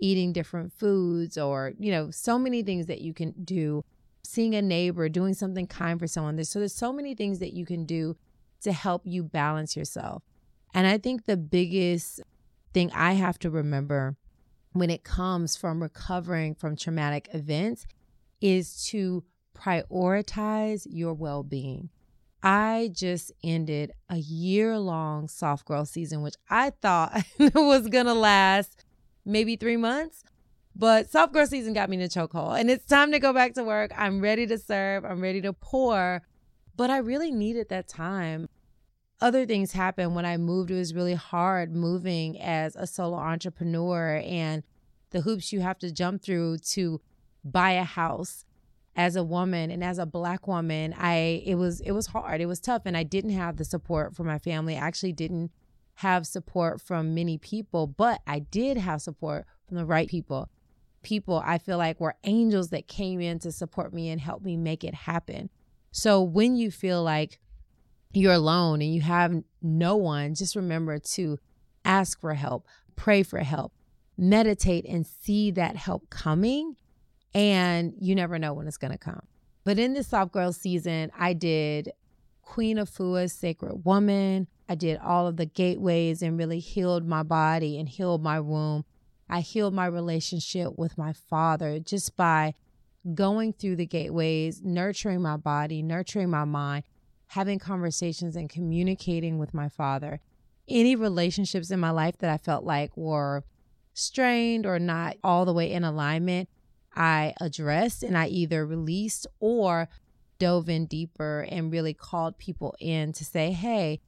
eating 0.00 0.32
different 0.32 0.72
foods 0.72 1.38
or, 1.38 1.72
you 1.78 1.92
know, 1.92 2.10
so 2.10 2.38
many 2.38 2.62
things 2.62 2.86
that 2.86 3.00
you 3.00 3.14
can 3.14 3.32
do. 3.44 3.84
Seeing 4.24 4.54
a 4.54 4.62
neighbor, 4.62 5.08
doing 5.08 5.34
something 5.34 5.66
kind 5.66 5.98
for 5.98 6.06
someone. 6.06 6.36
There's, 6.36 6.48
so 6.48 6.60
there's 6.60 6.74
so 6.74 6.92
many 6.92 7.14
things 7.14 7.40
that 7.40 7.52
you 7.52 7.66
can 7.66 7.84
do 7.84 8.16
to 8.62 8.72
help 8.72 9.02
you 9.04 9.24
balance 9.24 9.76
yourself. 9.76 10.22
And 10.74 10.86
I 10.86 10.98
think 10.98 11.24
the 11.24 11.36
biggest 11.36 12.20
thing 12.72 12.90
I 12.94 13.12
have 13.12 13.38
to 13.40 13.50
remember 13.50 14.16
when 14.72 14.90
it 14.90 15.04
comes 15.04 15.56
from 15.56 15.82
recovering 15.82 16.54
from 16.54 16.76
traumatic 16.76 17.28
events 17.34 17.86
is 18.40 18.84
to 18.86 19.24
prioritize 19.54 20.86
your 20.88 21.14
well 21.14 21.42
being. 21.42 21.90
I 22.42 22.90
just 22.92 23.30
ended 23.44 23.92
a 24.08 24.16
year 24.16 24.78
long 24.78 25.28
soft 25.28 25.64
girl 25.64 25.84
season, 25.84 26.22
which 26.22 26.34
I 26.50 26.70
thought 26.70 27.22
was 27.54 27.88
to 27.88 28.14
last 28.14 28.84
maybe 29.24 29.56
three 29.56 29.76
months. 29.76 30.24
But 30.74 31.10
soft 31.10 31.32
girl 31.32 31.46
season 31.46 31.74
got 31.74 31.90
me 31.90 31.96
in 31.96 32.02
a 32.02 32.08
chokehold, 32.08 32.58
and 32.58 32.70
it's 32.70 32.86
time 32.86 33.12
to 33.12 33.18
go 33.18 33.32
back 33.32 33.54
to 33.54 33.64
work. 33.64 33.92
I'm 33.96 34.20
ready 34.20 34.46
to 34.46 34.58
serve. 34.58 35.04
I'm 35.04 35.20
ready 35.20 35.42
to 35.42 35.52
pour, 35.52 36.22
but 36.76 36.88
I 36.88 36.98
really 36.98 37.30
needed 37.30 37.68
that 37.68 37.88
time. 37.88 38.48
Other 39.20 39.44
things 39.44 39.72
happened 39.72 40.14
when 40.14 40.24
I 40.24 40.38
moved. 40.38 40.70
It 40.70 40.76
was 40.76 40.94
really 40.94 41.14
hard 41.14 41.74
moving 41.74 42.40
as 42.40 42.74
a 42.74 42.86
solo 42.86 43.18
entrepreneur, 43.18 44.22
and 44.24 44.62
the 45.10 45.20
hoops 45.20 45.52
you 45.52 45.60
have 45.60 45.78
to 45.80 45.92
jump 45.92 46.22
through 46.22 46.58
to 46.58 47.00
buy 47.44 47.72
a 47.72 47.84
house 47.84 48.46
as 48.96 49.16
a 49.16 49.24
woman 49.24 49.70
and 49.70 49.82
as 49.82 49.98
a 49.98 50.04
black 50.04 50.46
woman 50.46 50.94
i 50.98 51.42
it 51.46 51.54
was 51.54 51.80
it 51.80 51.92
was 51.92 52.08
hard 52.08 52.40
it 52.40 52.46
was 52.46 52.60
tough 52.60 52.82
and 52.84 52.96
i 52.96 53.02
didn't 53.02 53.30
have 53.30 53.56
the 53.56 53.64
support 53.64 54.14
from 54.14 54.26
my 54.26 54.38
family 54.38 54.76
I 54.76 54.80
actually 54.80 55.12
didn't 55.12 55.50
have 55.96 56.26
support 56.26 56.80
from 56.80 57.14
many 57.14 57.38
people, 57.38 57.86
but 57.86 58.20
I 58.26 58.40
did 58.40 58.76
have 58.76 59.02
support 59.02 59.46
from 59.68 59.76
the 59.76 59.84
right 59.84 60.08
people. 60.08 60.48
People 61.02 61.42
I 61.44 61.58
feel 61.58 61.78
like 61.78 62.00
were 62.00 62.14
angels 62.24 62.70
that 62.70 62.88
came 62.88 63.20
in 63.20 63.38
to 63.40 63.52
support 63.52 63.92
me 63.92 64.08
and 64.08 64.20
help 64.20 64.42
me 64.42 64.56
make 64.56 64.84
it 64.84 64.94
happen. 64.94 65.50
So 65.90 66.22
when 66.22 66.56
you 66.56 66.70
feel 66.70 67.02
like 67.02 67.38
you're 68.12 68.32
alone 68.32 68.80
and 68.82 68.94
you 68.94 69.00
have 69.00 69.42
no 69.60 69.96
one, 69.96 70.34
just 70.34 70.56
remember 70.56 70.98
to 70.98 71.38
ask 71.84 72.20
for 72.20 72.34
help, 72.34 72.66
pray 72.96 73.22
for 73.22 73.38
help, 73.40 73.72
meditate 74.16 74.84
and 74.86 75.06
see 75.06 75.50
that 75.52 75.76
help 75.76 76.08
coming. 76.10 76.76
And 77.34 77.94
you 77.98 78.14
never 78.14 78.38
know 78.38 78.52
when 78.52 78.66
it's 78.66 78.76
going 78.76 78.92
to 78.92 78.98
come. 78.98 79.22
But 79.64 79.78
in 79.78 79.94
this 79.94 80.08
Soft 80.08 80.32
Girl 80.32 80.52
season, 80.52 81.10
I 81.18 81.32
did 81.32 81.92
Queen 82.42 82.76
Afua's 82.76 83.32
Sacred 83.32 83.84
Woman. 83.84 84.48
I 84.68 84.74
did 84.74 84.98
all 84.98 85.26
of 85.26 85.36
the 85.36 85.46
gateways 85.46 86.22
and 86.22 86.38
really 86.38 86.60
healed 86.60 87.06
my 87.06 87.22
body 87.22 87.78
and 87.78 87.88
healed 87.88 88.22
my 88.22 88.40
womb. 88.40 88.84
I 89.28 89.40
healed 89.40 89.74
my 89.74 89.86
relationship 89.86 90.78
with 90.78 90.98
my 90.98 91.12
father 91.12 91.78
just 91.78 92.16
by 92.16 92.54
going 93.14 93.52
through 93.52 93.76
the 93.76 93.86
gateways, 93.86 94.62
nurturing 94.62 95.22
my 95.22 95.36
body, 95.36 95.82
nurturing 95.82 96.30
my 96.30 96.44
mind, 96.44 96.84
having 97.28 97.58
conversations 97.58 98.36
and 98.36 98.48
communicating 98.48 99.38
with 99.38 99.54
my 99.54 99.68
father. 99.68 100.20
Any 100.68 100.94
relationships 100.94 101.70
in 101.70 101.80
my 101.80 101.90
life 101.90 102.18
that 102.18 102.30
I 102.30 102.36
felt 102.36 102.64
like 102.64 102.96
were 102.96 103.42
strained 103.94 104.66
or 104.66 104.78
not 104.78 105.16
all 105.24 105.44
the 105.44 105.52
way 105.52 105.72
in 105.72 105.84
alignment, 105.84 106.48
I 106.94 107.34
addressed 107.40 108.02
and 108.02 108.16
I 108.16 108.28
either 108.28 108.66
released 108.66 109.26
or 109.40 109.88
dove 110.38 110.68
in 110.68 110.86
deeper 110.86 111.46
and 111.48 111.72
really 111.72 111.94
called 111.94 112.38
people 112.38 112.74
in 112.78 113.12
to 113.14 113.24
say, 113.24 113.52
hey, 113.52 114.00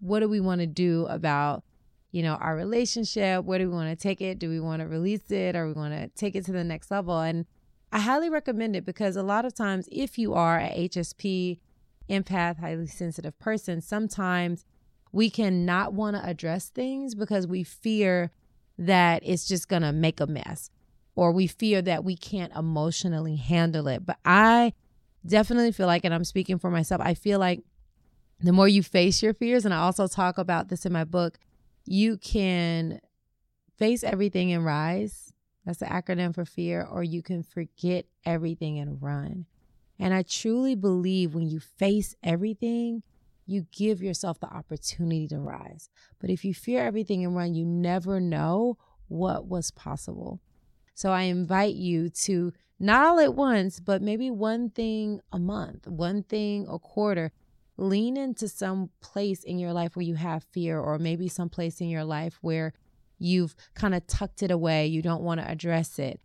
what 0.00 0.20
do 0.20 0.28
we 0.28 0.40
want 0.40 0.60
to 0.60 0.66
do 0.66 1.06
about 1.06 1.64
you 2.10 2.22
know 2.22 2.34
our 2.34 2.56
relationship? 2.56 3.44
Where 3.44 3.58
do 3.58 3.68
we 3.68 3.74
want 3.74 3.90
to 3.90 4.02
take 4.02 4.20
it? 4.20 4.38
Do 4.38 4.48
we 4.48 4.60
want 4.60 4.80
to 4.80 4.88
release 4.88 5.30
it? 5.30 5.56
Or 5.56 5.66
we 5.66 5.72
want 5.72 5.94
to 5.94 6.08
take 6.08 6.34
it 6.34 6.44
to 6.46 6.52
the 6.52 6.64
next 6.64 6.90
level? 6.90 7.18
And 7.20 7.46
i 7.90 7.98
highly 7.98 8.28
recommend 8.28 8.76
it 8.76 8.84
because 8.84 9.16
a 9.16 9.22
lot 9.22 9.46
of 9.46 9.54
times 9.54 9.88
if 9.90 10.18
you 10.18 10.34
are 10.34 10.58
a 10.58 10.90
hsp 10.90 11.58
empath 12.10 12.58
highly 12.58 12.86
sensitive 12.86 13.38
person 13.38 13.80
sometimes 13.80 14.66
we 15.12 15.30
cannot 15.30 15.92
want 15.92 16.16
to 16.16 16.24
address 16.24 16.68
things 16.68 17.14
because 17.14 17.46
we 17.46 17.62
fear 17.62 18.30
that 18.78 19.22
it's 19.24 19.48
just 19.48 19.68
going 19.68 19.82
to 19.82 19.92
make 19.92 20.20
a 20.20 20.26
mess 20.26 20.70
or 21.14 21.32
we 21.32 21.46
fear 21.46 21.82
that 21.82 22.04
we 22.04 22.16
can't 22.16 22.54
emotionally 22.54 23.36
handle 23.36 23.88
it. 23.88 24.06
But 24.06 24.18
I 24.24 24.72
definitely 25.26 25.72
feel 25.72 25.86
like, 25.86 26.04
and 26.04 26.14
I'm 26.14 26.24
speaking 26.24 26.58
for 26.58 26.70
myself, 26.70 27.00
I 27.04 27.14
feel 27.14 27.38
like 27.38 27.62
the 28.40 28.52
more 28.52 28.68
you 28.68 28.82
face 28.82 29.22
your 29.22 29.34
fears, 29.34 29.64
and 29.64 29.74
I 29.74 29.78
also 29.78 30.06
talk 30.06 30.38
about 30.38 30.68
this 30.68 30.86
in 30.86 30.92
my 30.92 31.04
book, 31.04 31.38
you 31.84 32.16
can 32.16 33.00
face 33.76 34.04
everything 34.04 34.52
and 34.52 34.64
rise. 34.64 35.32
That's 35.64 35.78
the 35.78 35.86
acronym 35.86 36.34
for 36.34 36.44
fear, 36.44 36.82
or 36.82 37.02
you 37.02 37.22
can 37.22 37.42
forget 37.42 38.06
everything 38.24 38.78
and 38.78 39.02
run. 39.02 39.46
And 39.98 40.14
I 40.14 40.22
truly 40.22 40.74
believe 40.74 41.34
when 41.34 41.48
you 41.48 41.60
face 41.60 42.14
everything, 42.22 43.02
you 43.46 43.66
give 43.72 44.02
yourself 44.02 44.38
the 44.38 44.46
opportunity 44.46 45.26
to 45.28 45.38
rise. 45.38 45.88
But 46.20 46.30
if 46.30 46.44
you 46.44 46.54
fear 46.54 46.84
everything 46.84 47.24
and 47.24 47.34
run, 47.34 47.54
you 47.54 47.64
never 47.64 48.20
know 48.20 48.76
what 49.08 49.46
was 49.46 49.70
possible. 49.70 50.40
So 50.94 51.12
I 51.12 51.22
invite 51.22 51.74
you 51.74 52.10
to 52.10 52.52
not 52.78 53.04
all 53.04 53.18
at 53.18 53.34
once, 53.34 53.80
but 53.80 54.02
maybe 54.02 54.30
one 54.30 54.70
thing 54.70 55.20
a 55.32 55.38
month, 55.38 55.86
one 55.86 56.22
thing 56.22 56.66
a 56.68 56.78
quarter. 56.78 57.32
Lean 57.78 58.16
into 58.16 58.48
some 58.48 58.90
place 59.00 59.42
in 59.42 59.58
your 59.58 59.72
life 59.72 59.96
where 59.96 60.04
you 60.04 60.16
have 60.16 60.44
fear, 60.44 60.78
or 60.78 60.98
maybe 60.98 61.28
some 61.28 61.48
place 61.48 61.80
in 61.80 61.88
your 61.88 62.04
life 62.04 62.38
where 62.42 62.74
you've 63.18 63.54
kind 63.74 63.94
of 63.94 64.06
tucked 64.06 64.42
it 64.42 64.50
away. 64.50 64.86
You 64.86 65.00
don't 65.00 65.22
want 65.22 65.40
to 65.40 65.50
address 65.50 65.98
it 65.98 66.20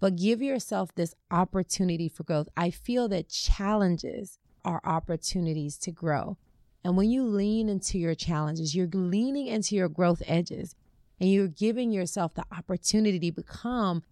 but 0.00 0.16
give 0.16 0.42
yourself 0.42 0.94
this 0.94 1.14
opportunity 1.30 2.08
for 2.08 2.22
growth. 2.22 2.48
I 2.56 2.70
feel 2.70 3.08
that 3.08 3.28
challenges 3.28 4.38
are 4.64 4.80
opportunities 4.84 5.78
to 5.78 5.90
grow. 5.90 6.36
And 6.84 6.96
when 6.96 7.10
you 7.10 7.24
lean 7.24 7.68
into 7.68 7.98
your 7.98 8.14
challenges, 8.14 8.74
you're 8.74 8.88
leaning 8.92 9.46
into 9.46 9.74
your 9.74 9.88
growth 9.88 10.22
edges 10.26 10.74
and 11.20 11.30
you're 11.30 11.48
giving 11.48 11.90
yourself 11.90 12.34
the 12.34 12.44
opportunity 12.52 13.18
to 13.30 13.32
become 13.32 14.02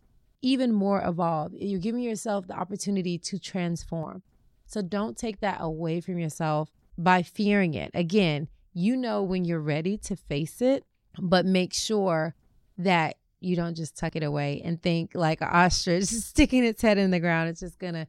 even 0.42 0.72
more 0.72 1.02
evolved. 1.04 1.54
You're 1.58 1.80
giving 1.80 2.02
yourself 2.02 2.46
the 2.46 2.54
opportunity 2.54 3.18
to 3.18 3.38
transform. 3.38 4.22
So 4.66 4.82
don't 4.82 5.16
take 5.16 5.40
that 5.40 5.58
away 5.60 6.00
from 6.00 6.18
yourself 6.18 6.70
by 6.96 7.22
fearing 7.22 7.74
it. 7.74 7.90
Again, 7.94 8.48
you 8.72 8.96
know 8.96 9.22
when 9.22 9.44
you're 9.44 9.60
ready 9.60 9.96
to 9.98 10.16
face 10.16 10.60
it, 10.60 10.84
but 11.18 11.46
make 11.46 11.72
sure 11.72 12.34
that 12.78 13.16
you 13.40 13.56
don't 13.56 13.76
just 13.76 13.96
tuck 13.96 14.16
it 14.16 14.22
away 14.22 14.60
and 14.64 14.82
think 14.82 15.12
like 15.14 15.40
an 15.40 15.48
ostrich 15.50 16.04
sticking 16.04 16.64
its 16.64 16.82
head 16.82 16.98
in 16.98 17.10
the 17.10 17.20
ground, 17.20 17.48
it's 17.48 17.60
just 17.60 17.78
to 17.80 18.06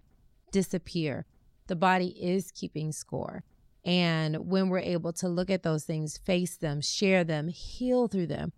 disappear. 0.52 1.26
The 1.68 1.76
body 1.76 2.08
is 2.08 2.52
keeping 2.52 2.92
score. 2.92 3.44
And 3.84 4.50
when 4.50 4.70
we're 4.70 4.80
able 4.80 5.14
to 5.14 5.28
look 5.28 5.50
at 5.50 5.62
those 5.62 5.84
things, 5.84 6.18
face 6.18 6.58
them, 6.58 6.82
share 6.82 7.24
them, 7.24 7.50
heal 7.50 8.08
through 8.08 8.28
them, 8.28 8.52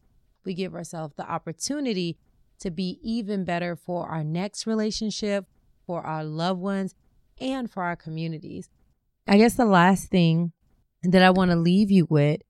we 0.46 0.54
give 0.54 0.74
ourselves 0.74 1.16
the 1.18 1.30
opportunity 1.30 2.18
to 2.60 2.72
be 2.72 3.00
even 3.02 3.44
better 3.44 3.76
for 3.76 4.08
our 4.08 4.24
next 4.24 4.66
relationship, 4.66 5.46
for 5.86 6.02
our 6.02 6.24
loved 6.24 6.62
ones, 6.62 6.96
and 7.40 7.70
for 7.70 7.84
our 7.84 7.96
communities. 7.96 8.70
I 9.28 9.38
guess 9.38 9.56
the 9.56 9.66
last 9.66 10.10
thing 10.10 10.54
that 11.04 11.22
I 11.22 11.32
want 11.32 11.52
to 11.52 11.58
leave 11.58 11.92
you 11.92 12.08
with 12.10 12.42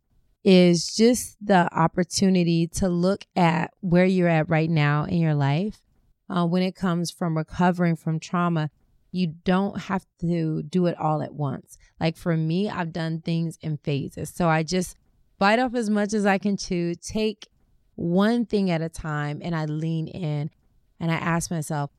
is 0.44 0.96
just 0.96 1.36
the 1.44 1.68
opportunity 1.76 2.68
to 2.68 2.88
look 2.88 3.26
at 3.36 3.72
where 3.82 4.06
you're 4.06 4.28
at 4.28 4.50
right 4.50 4.70
now 4.70 5.06
in 5.06 5.18
your 5.20 5.34
life. 5.34 5.82
Uh, 6.30 6.46
when 6.46 6.62
it 6.62 6.76
comes 6.76 7.10
from 7.10 7.36
recovering 7.36 7.96
from 7.96 8.20
trauma, 8.20 8.70
you 9.12 9.28
don't 9.44 9.80
have 9.82 10.06
to 10.22 10.62
do 10.63 10.86
it 10.86 10.98
all 11.00 11.24
at 11.24 11.34
once. 11.34 11.78
Like 12.00 12.16
for 12.16 12.38
me, 12.38 12.70
I've 12.70 12.94
done 12.94 13.22
things 13.22 13.58
in 13.62 13.78
phases. 13.78 14.30
So 14.30 14.48
I 14.48 14.62
just 14.62 14.96
bite 15.40 15.60
off 15.60 15.74
as 15.74 15.90
much 15.90 16.13
as 16.13 16.26
I 16.26 16.38
can 16.38 16.58
chew, 16.58 16.94
take 16.96 17.48
one 17.96 18.46
thing 18.46 18.70
at 18.70 18.82
a 18.82 18.90
time, 18.90 19.42
and 19.44 19.56
I 19.56 19.66
lean 19.66 20.08
in 20.08 20.52
and 21.00 21.12
I 21.12 21.16
ask 21.16 21.50
myself, 21.50 21.90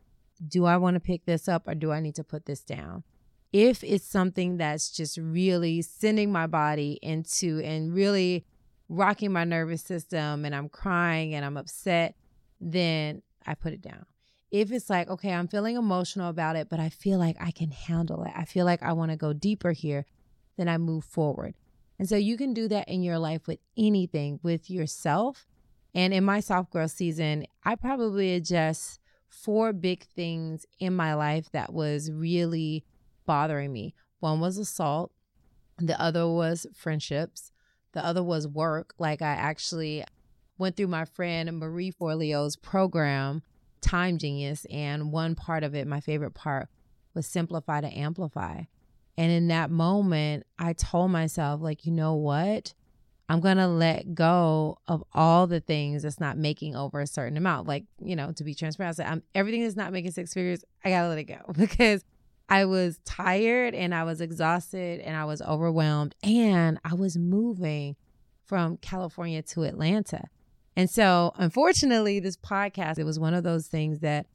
do 0.47 0.67
I 0.67 0.77
want 0.77 0.95
to 0.95 1.01
pick 1.01 1.25
this 1.25 1.49
up 1.49 1.67
or 1.67 1.75
do 1.75 1.91
I 1.91 1.99
need 1.99 2.15
to 2.15 2.25
put 2.25 2.47
this 2.47 2.61
down? 2.61 3.03
If 3.53 3.83
it's 3.83 4.07
something 4.07 4.59
that's 4.59 4.91
just 4.91 5.17
really 5.17 5.83
sending 5.83 6.31
my 6.31 6.47
body 6.47 6.99
into 7.03 7.61
and 7.61 7.95
really 7.95 8.45
rocking 8.89 9.33
my 9.33 9.45
nervous 9.45 9.83
system 9.83 10.45
and 10.45 10.55
I'm 10.55 10.69
crying 10.69 11.35
and 11.35 11.45
I'm 11.45 11.57
upset, 11.57 12.15
then 12.61 13.23
I 13.47 13.55
put 13.55 13.73
it 13.73 13.83
down. 13.83 14.07
If 14.51 14.73
it's 14.73 14.89
like, 14.89 15.09
okay, 15.09 15.33
I'm 15.33 15.49
feeling 15.49 15.77
emotional 15.77 16.31
about 16.31 16.57
it, 16.57 16.69
but 16.69 16.81
I 16.81 16.89
feel 16.89 17.19
like 17.19 17.37
I 17.39 17.51
can 17.51 17.71
handle 17.71 18.25
it, 18.25 18.33
I 18.35 18.45
feel 18.45 18.65
like 18.65 18.83
I 18.83 18.93
want 18.93 19.11
to 19.11 19.17
go 19.17 19.33
deeper 19.33 19.73
here, 19.73 20.07
then 20.57 20.69
I 20.69 20.79
move 20.79 21.05
forward. 21.05 21.55
And 21.99 22.09
so 22.09 22.17
you 22.17 22.37
can 22.37 22.55
do 22.55 22.69
that 22.69 22.89
in 22.89 23.03
your 23.03 23.19
life 23.19 23.47
with 23.47 23.59
anything, 23.77 24.41
with 24.43 24.71
yourself. 24.71 25.47
And 25.95 26.15
in 26.15 26.25
my 26.25 26.41
soft 26.41 26.71
growth 26.71 26.93
season, 26.93 27.45
I 27.65 27.75
probably 27.75 28.35
adjust 28.35 29.01
four 29.29 29.73
big 29.73 30.05
things 30.05 30.65
in 30.79 30.95
my 30.95 31.15
life 31.15 31.51
that 31.53 31.73
was 31.73 32.11
really 32.11 32.85
bothering 33.29 33.71
me. 33.73 33.95
One 34.21 34.41
was 34.41 34.57
assault, 34.57 35.13
the 35.77 36.01
other 36.01 36.27
was 36.27 36.67
friendships, 36.75 37.53
the 37.93 38.05
other 38.05 38.25
was 38.25 38.49
work. 38.49 38.95
Like 38.99 39.23
I 39.23 39.33
actually 39.33 40.03
went 40.57 40.77
through 40.77 40.89
my 40.89 41.05
friend 41.05 41.61
Marie 41.61 41.93
Forleo's 41.93 42.57
program, 42.57 43.43
Time 43.83 44.17
Genius, 44.19 44.65
and 44.71 45.13
one 45.13 45.35
part 45.35 45.63
of 45.63 45.75
it, 45.75 45.87
my 45.87 46.01
favorite 46.01 46.33
part, 46.33 46.69
was 47.15 47.27
simplify 47.27 47.83
to 47.83 47.97
amplify. 47.97 48.63
And 49.19 49.31
in 49.31 49.49
that 49.49 49.71
moment, 49.71 50.47
I 50.59 50.73
told 50.73 51.11
myself, 51.11 51.61
like, 51.61 51.85
you 51.85 51.93
know 51.93 52.15
what? 52.15 52.73
I'm 53.29 53.41
going 53.41 53.59
to 53.59 53.69
let 53.69 54.15
go 54.15 54.79
of 54.87 55.05
all 55.13 55.47
the 55.47 55.61
things 55.61 56.03
that's 56.03 56.19
not 56.19 56.39
making 56.39 56.75
over 56.75 57.01
a 57.01 57.07
certain 57.07 57.37
amount. 57.37 57.69
Like, 57.69 57.85
you 58.01 58.17
know, 58.17 58.33
to 58.33 58.43
be 58.43 58.55
transparent, 58.55 58.95
I 58.95 59.03
said, 59.03 59.13
I'm, 59.13 59.23
everything 59.35 59.65
that's 59.65 59.77
not 59.77 59.93
making 59.93 60.13
six 60.13 60.33
figures, 60.33 60.65
I 60.83 60.91
got 60.91 61.03
to 61.03 61.09
let 61.09 61.19
it 61.19 61.25
go 61.25 61.41
because 61.59 62.05
I 62.49 62.65
was 62.65 62.99
tired 63.05 63.75
and 63.75 63.95
I 63.95 64.05
was 64.05 64.21
exhausted 64.21 65.01
and 65.01 65.17
I 65.17 65.25
was 65.25 65.43
overwhelmed 65.43 66.15
and 66.23 66.79
I 66.85 66.95
was 66.95 67.17
moving 67.17 67.97
from 68.45 68.79
California 68.79 69.43
to 69.43 69.65
Atlanta. 69.65 70.25
And 70.75 70.89
so, 70.89 71.33
unfortunately, 71.37 72.21
this 72.21 72.37
podcast, 72.37 72.99
it 72.99 73.05
was 73.05 73.19
one 73.19 73.35
of 73.35 73.45
those 73.45 73.67
things 73.67 73.99
that 73.99 74.27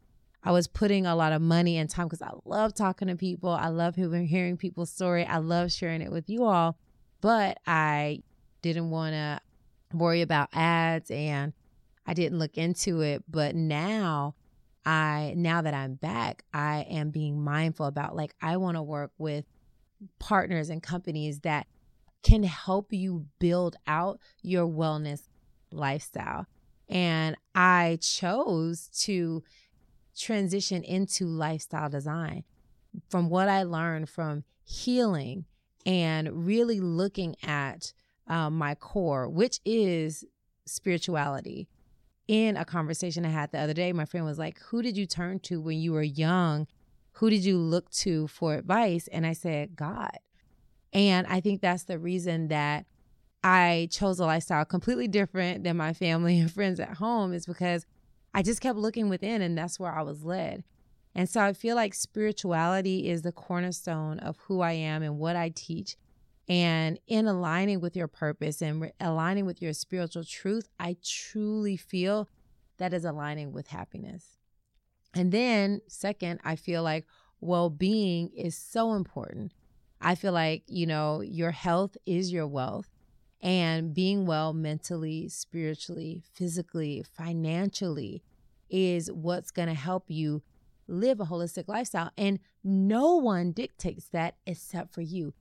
I 0.44 0.52
was 0.52 0.68
putting 0.68 1.06
a 1.06 1.16
lot 1.16 1.32
of 1.32 1.42
money 1.42 1.78
and 1.78 1.90
time 1.90 2.08
because 2.08 2.22
I 2.22 2.32
love 2.46 2.76
talking 2.76 3.08
to 3.08 3.16
people. 3.16 3.50
I 3.50 3.70
love 3.70 3.96
hearing 3.96 4.58
people's 4.58 4.92
story. 4.92 5.26
I 5.26 5.38
love 5.38 5.72
sharing 5.72 6.02
it 6.02 6.12
with 6.12 6.30
you 6.30 6.44
all. 6.44 6.78
But 7.22 7.60
I 7.66 8.24
didn't 8.62 8.90
want 8.90 9.14
to 9.14 9.40
worry 9.96 10.22
about 10.22 10.50
ads 10.52 11.10
and 11.10 11.54
I 12.06 12.14
didn't 12.14 12.40
look 12.40 12.58
into 12.58 13.02
it. 13.02 13.24
But 13.30 13.56
now 13.56 14.36
I 14.86 15.34
now 15.36 15.62
that 15.62 15.74
I'm 15.74 15.96
back, 15.96 16.44
I 16.54 16.86
am 16.90 17.10
being 17.10 17.42
mindful 17.42 17.86
about 17.86 18.16
like 18.16 18.36
I 18.42 18.58
want 18.58 18.78
to 18.78 18.84
work 18.84 19.12
with 19.18 19.46
partners 20.20 20.70
and 20.70 20.84
companies 20.84 21.40
that 21.42 21.68
can 22.24 22.44
help 22.44 22.92
you 22.92 23.26
build 23.40 23.76
out 23.88 24.20
your 24.42 24.68
wellness 24.68 25.28
lifestyle. 25.72 26.46
And 26.90 27.36
I 27.56 27.98
chose 28.02 28.90
to 29.04 29.44
transition 30.18 30.84
into 30.84 31.26
lifestyle 31.26 31.90
design 31.90 32.44
from 33.10 33.30
what 33.30 33.50
I 33.50 33.64
learned 33.64 34.10
from 34.10 34.44
healing 34.64 35.46
and 35.86 36.46
really 36.46 36.80
looking 36.80 37.36
at 37.44 37.94
um, 38.28 38.58
my 38.58 38.76
core, 38.76 39.28
which 39.28 39.60
is 39.66 40.24
spirituality 40.66 41.68
in 42.28 42.58
a 42.58 42.66
conversation 42.66 43.26
I 43.26 43.30
had 43.30 43.52
the 43.52 43.60
other 43.60 43.74
day, 43.74 43.92
my 43.94 44.06
friend 44.06 44.26
was 44.26 44.40
like, 44.40 44.60
Who 44.70 44.82
did 44.82 44.98
you 44.98 45.06
turn 45.06 45.40
to 45.42 45.62
when 45.62 45.80
you 45.80 45.94
were 45.94 46.04
young? 46.04 46.68
Who 47.14 47.30
did 47.30 47.46
you 47.46 47.58
look 47.58 47.90
to 47.92 48.28
for 48.28 48.56
advice? 48.56 49.08
And 49.08 49.26
I 49.26 49.34
said, 49.34 49.76
God. 49.76 50.18
And 50.92 51.28
I 51.28 51.42
think 51.42 51.62
that's 51.62 51.84
the 51.84 52.00
reason 52.00 52.48
that 52.48 52.86
I 53.44 53.90
chose 53.92 54.20
a 54.20 54.26
lifestyle 54.26 54.66
completely 54.66 55.08
different 55.08 55.64
than 55.64 55.78
my 55.78 55.94
family 55.94 56.40
and 56.42 56.52
friends 56.52 56.80
at 56.80 56.98
home, 56.98 57.34
is 57.34 57.46
because 57.46 57.86
I 58.34 58.42
just 58.42 58.62
kept 58.62 58.78
looking 58.78 59.10
within 59.10 59.42
and 59.42 59.58
that's 59.58 59.80
where 59.80 59.92
I 59.92 60.02
was 60.02 60.24
led. 60.24 60.64
And 61.16 61.30
so 61.30 61.42
I 61.42 61.54
feel 61.54 61.76
like 61.76 61.94
spirituality 61.94 63.08
is 63.10 63.22
the 63.22 63.32
cornerstone 63.32 64.18
of 64.20 64.38
who 64.48 64.62
I 64.62 64.72
am 64.72 65.04
and 65.04 65.20
what 65.20 65.36
I 65.36 65.50
teach. 65.50 65.96
And 66.50 67.00
in 67.08 67.26
aligning 67.26 67.80
with 67.80 67.96
your 67.96 68.08
purpose 68.08 68.62
and 68.62 68.82
re- 68.82 68.92
aligning 69.00 69.46
with 69.46 69.62
your 69.62 69.74
spiritual 69.74 70.24
truth, 70.26 70.68
I 70.80 70.98
truly 71.04 71.78
feel 71.78 72.30
that 72.78 72.94
is 72.94 73.06
aligning 73.06 73.54
with 73.54 73.68
happiness. 73.68 74.38
And 75.14 75.32
then, 75.32 75.82
second, 75.88 76.42
I 76.44 76.56
feel 76.56 76.84
like 76.84 77.06
well 77.40 77.70
being 77.70 78.30
is 78.36 78.58
so 78.58 78.94
important. 78.94 79.54
I 80.02 80.16
feel 80.16 80.34
like, 80.34 80.64
you 80.68 80.86
know, 80.86 81.22
your 81.22 81.52
health 81.52 81.96
is 82.06 82.32
your 82.32 82.48
wealth. 82.48 82.90
And 83.42 83.94
being 83.94 84.26
well 84.26 84.54
mentally, 84.54 85.28
spiritually, 85.28 86.24
physically, 86.34 87.04
financially 87.16 88.24
is 88.70 89.12
what's 89.12 89.52
going 89.52 89.68
to 89.68 89.74
help 89.74 90.10
you 90.10 90.42
live 90.88 91.20
a 91.20 91.26
holistic 91.26 91.68
lifestyle. 91.68 92.12
And 92.18 92.40
no 92.64 93.16
one 93.16 93.52
dictates 93.52 94.08
that 94.10 94.36
except 94.46 94.94
for 94.94 95.02
you. 95.02 95.34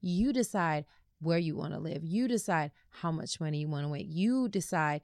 You 0.00 0.32
decide 0.32 0.84
where 1.20 1.38
you 1.38 1.56
want 1.56 1.72
to 1.72 1.78
live. 1.78 2.04
You 2.04 2.28
decide 2.28 2.70
how 2.90 3.10
much 3.10 3.40
money 3.40 3.58
you 3.58 3.68
want 3.68 3.84
to 3.84 3.92
make. 3.92 4.06
You 4.08 4.48
decide 4.48 5.02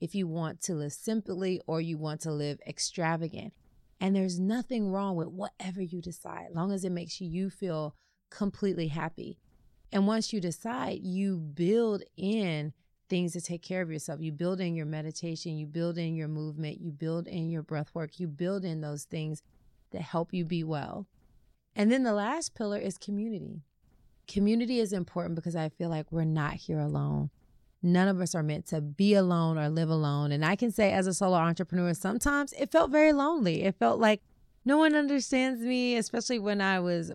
if 0.00 0.14
you 0.14 0.26
want 0.26 0.60
to 0.62 0.74
live 0.74 0.92
simply 0.92 1.60
or 1.66 1.80
you 1.80 1.98
want 1.98 2.20
to 2.22 2.32
live 2.32 2.58
extravagant. 2.66 3.52
And 4.00 4.14
there's 4.14 4.38
nothing 4.38 4.90
wrong 4.90 5.16
with 5.16 5.28
whatever 5.28 5.80
you 5.80 6.02
decide, 6.02 6.48
as 6.50 6.54
long 6.54 6.70
as 6.70 6.84
it 6.84 6.92
makes 6.92 7.20
you 7.20 7.48
feel 7.50 7.94
completely 8.30 8.88
happy. 8.88 9.38
And 9.90 10.06
once 10.06 10.32
you 10.32 10.40
decide, 10.40 10.98
you 11.02 11.38
build 11.38 12.02
in 12.16 12.72
things 13.08 13.32
to 13.32 13.40
take 13.40 13.62
care 13.62 13.82
of 13.82 13.90
yourself. 13.90 14.20
You 14.20 14.32
build 14.32 14.60
in 14.60 14.74
your 14.74 14.86
meditation, 14.86 15.56
you 15.56 15.66
build 15.66 15.96
in 15.96 16.14
your 16.14 16.28
movement, 16.28 16.80
you 16.80 16.90
build 16.90 17.26
in 17.26 17.48
your 17.48 17.62
breath 17.62 17.90
work, 17.94 18.18
you 18.18 18.26
build 18.26 18.64
in 18.64 18.80
those 18.80 19.04
things 19.04 19.42
that 19.92 20.02
help 20.02 20.34
you 20.34 20.44
be 20.44 20.64
well. 20.64 21.06
And 21.74 21.90
then 21.90 22.02
the 22.02 22.12
last 22.12 22.54
pillar 22.54 22.78
is 22.78 22.98
community. 22.98 23.62
Community 24.28 24.80
is 24.80 24.92
important 24.92 25.36
because 25.36 25.56
I 25.56 25.68
feel 25.68 25.88
like 25.88 26.10
we're 26.10 26.24
not 26.24 26.54
here 26.54 26.78
alone. 26.80 27.30
None 27.82 28.08
of 28.08 28.20
us 28.20 28.34
are 28.34 28.42
meant 28.42 28.66
to 28.66 28.80
be 28.80 29.14
alone 29.14 29.58
or 29.58 29.68
live 29.68 29.90
alone. 29.90 30.32
And 30.32 30.44
I 30.44 30.56
can 30.56 30.72
say, 30.72 30.92
as 30.92 31.06
a 31.06 31.14
solo 31.14 31.36
entrepreneur, 31.36 31.94
sometimes 31.94 32.52
it 32.54 32.72
felt 32.72 32.90
very 32.90 33.12
lonely. 33.12 33.62
It 33.62 33.78
felt 33.78 34.00
like 34.00 34.22
no 34.64 34.78
one 34.78 34.94
understands 34.94 35.60
me, 35.60 35.96
especially 35.96 36.38
when 36.38 36.60
I 36.60 36.80
was 36.80 37.12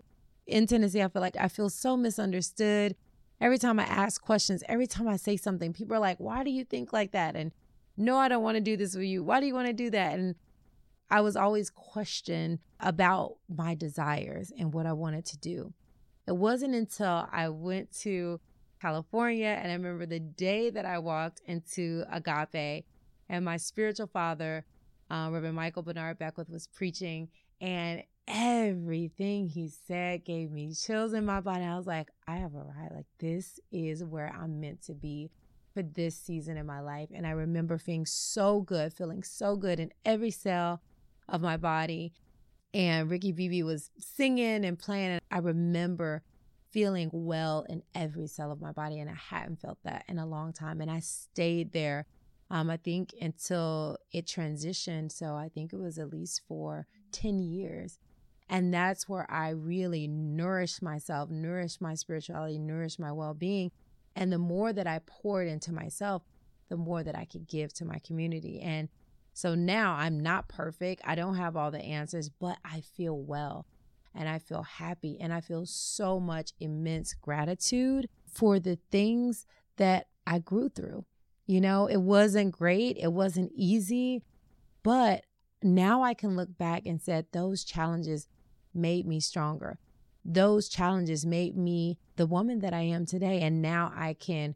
in 0.48 0.68
Tennessee. 0.68 1.02
I 1.02 1.10
feel 1.10 1.22
like 1.22 1.36
I 1.38 1.50
feel 1.50 1.70
so 1.70 1.98
misunderstood. 1.98 2.96
Every 3.42 3.58
time 3.58 3.80
I 3.80 3.84
ask 3.84 4.22
questions, 4.22 4.64
every 4.70 4.88
time 4.88 5.08
I 5.08 5.18
say 5.18 5.36
something, 5.36 5.74
people 5.74 5.96
are 5.96 6.00
like, 6.00 6.20
Why 6.20 6.44
do 6.44 6.52
you 6.52 6.64
think 6.64 6.94
like 6.94 7.12
that? 7.12 7.36
And 7.36 7.52
no, 7.98 8.18
I 8.18 8.30
don't 8.30 8.44
want 8.44 8.56
to 8.56 8.62
do 8.62 8.78
this 8.78 8.96
with 8.96 9.06
you. 9.06 9.24
Why 9.24 9.40
do 9.40 9.48
you 9.48 9.54
want 9.54 9.68
to 9.68 9.74
do 9.74 9.90
that? 9.90 10.18
And 10.18 10.36
I 11.10 11.20
was 11.20 11.36
always 11.36 11.70
questioned 11.70 12.60
about 12.80 13.36
my 13.50 13.76
desires 13.76 14.52
and 14.58 14.74
what 14.74 14.86
I 14.86 14.94
wanted 14.94 15.26
to 15.26 15.38
do. 15.38 15.74
It 16.32 16.38
wasn't 16.38 16.76
until 16.76 17.28
I 17.30 17.50
went 17.50 17.92
to 18.04 18.40
California 18.82 19.60
and 19.62 19.70
I 19.70 19.76
remember 19.76 20.06
the 20.06 20.22
day 20.22 20.70
that 20.70 20.86
I 20.86 20.98
walked 20.98 21.42
into 21.46 22.06
Agape 22.10 22.86
and 23.28 23.44
my 23.44 23.58
spiritual 23.58 24.08
father, 24.08 24.64
uh, 25.10 25.28
Reverend 25.30 25.58
Michael 25.58 25.84
Bernard 25.84 26.20
Beckwith, 26.20 26.50
was 26.50 26.68
preaching, 26.68 27.28
and 27.60 28.04
everything 28.30 29.50
he 29.50 29.68
said 29.68 30.24
gave 30.24 30.52
me 30.52 30.74
chills 30.74 31.12
in 31.12 31.26
my 31.26 31.42
body. 31.42 31.66
I 31.66 31.76
was 31.76 31.86
like, 31.86 32.08
I 32.26 32.38
have 32.38 32.56
arrived. 32.56 32.96
Like, 32.96 33.08
this 33.20 33.60
is 33.70 34.02
where 34.02 34.34
I'm 34.34 34.62
meant 34.62 34.84
to 34.84 34.94
be 34.94 35.32
for 35.74 35.84
this 35.84 36.16
season 36.16 36.56
in 36.56 36.66
my 36.66 36.80
life. 36.80 37.10
And 37.14 37.28
I 37.28 37.32
remember 37.32 37.78
feeling 37.78 38.06
so 38.06 38.62
good, 38.62 38.94
feeling 38.94 39.24
so 39.24 39.58
good 39.58 39.82
in 39.82 39.92
every 40.06 40.32
cell 40.32 40.82
of 41.28 41.42
my 41.42 41.58
body. 41.58 42.14
And 42.74 43.10
Ricky 43.10 43.32
Bebe 43.32 43.64
was 43.64 43.92
singing 43.98 44.66
and 44.66 44.78
playing. 44.78 45.12
And 45.12 45.22
I 45.30 45.40
remember 45.40 46.24
feeling 46.72 47.10
well 47.12 47.66
in 47.68 47.84
every 47.94 48.28
cell 48.28 48.52
of 48.52 48.62
my 48.62 48.72
body. 48.72 49.00
And 49.00 49.10
I 49.10 49.16
hadn't 49.16 49.62
felt 49.62 49.80
that 49.84 50.06
in 50.08 50.20
a 50.20 50.26
long 50.26 50.54
time. 50.54 50.80
And 50.82 50.90
I 50.90 51.00
stayed 51.00 51.74
there, 51.74 52.06
um, 52.50 52.70
I 52.70 52.78
think, 52.78 53.14
until 53.20 53.98
it 54.12 54.26
transitioned. 54.26 55.12
So 55.12 55.36
I 55.36 55.50
think 55.50 55.74
it 55.74 55.80
was 55.80 56.00
at 56.00 56.10
least 56.10 56.42
for 56.48 56.88
10 57.12 57.40
years. 57.40 58.00
And 58.50 58.74
that's 58.74 59.08
where 59.08 59.30
I 59.32 59.50
really 59.50 60.08
nourished 60.08 60.82
myself, 60.82 61.30
nourished 61.30 61.82
my 61.82 61.96
spirituality, 61.96 62.58
nourished 62.58 63.00
my 63.00 63.12
well 63.12 63.34
being. 63.34 63.72
And 64.16 64.32
the 64.32 64.38
more 64.38 64.74
that 64.74 64.88
I 64.88 65.00
poured 65.06 65.48
into 65.48 65.72
myself, 65.72 66.24
the 66.70 66.78
more 66.78 67.04
that 67.04 67.18
I 67.18 67.26
could 67.26 67.48
give 67.48 67.74
to 67.76 67.86
my 67.86 68.00
community. 68.00 68.60
And 68.62 68.90
so 69.34 69.56
now 69.56 69.94
I'm 69.94 70.20
not 70.20 70.48
perfect. 70.48 71.02
I 71.06 71.16
don't 71.16 71.36
have 71.36 71.56
all 71.56 71.72
the 71.72 71.84
answers, 71.84 72.30
but 72.30 72.58
I 72.66 72.82
feel 72.82 73.18
well 73.18 73.66
and 74.14 74.28
I 74.28 74.40
feel 74.40 74.64
happy 74.64 75.18
and 75.20 75.34
I 75.34 75.42
feel 75.42 75.66
so 75.66 76.20
much 76.20 76.52
immense 76.60 77.14
gratitude 77.14 78.10
for 78.28 78.60
the 78.60 78.78
things 78.92 79.46
that 79.78 80.08
I 80.28 80.40
grew 80.40 80.70
through. 80.70 81.06
You 81.46 81.62
know, 81.62 81.88
it 81.88 82.02
wasn't 82.02 82.52
great, 82.52 82.98
it 82.98 83.12
wasn't 83.12 83.52
easy, 83.56 84.24
but 84.84 85.26
now 85.64 86.04
I 86.04 86.14
can 86.14 86.36
look 86.36 86.58
back 86.58 86.86
and 86.86 87.02
said 87.02 87.28
those 87.32 87.64
challenges 87.64 88.28
made 88.74 89.06
me 89.06 89.20
stronger. 89.20 89.80
Those 90.24 90.70
challenges 90.70 91.26
made 91.26 91.58
me 91.58 91.98
the 92.16 92.28
woman 92.28 92.60
that 92.60 92.74
I 92.74 92.82
am 92.82 93.06
today 93.06 93.42
and 93.42 93.62
now 93.62 93.92
I 93.96 94.14
can 94.14 94.56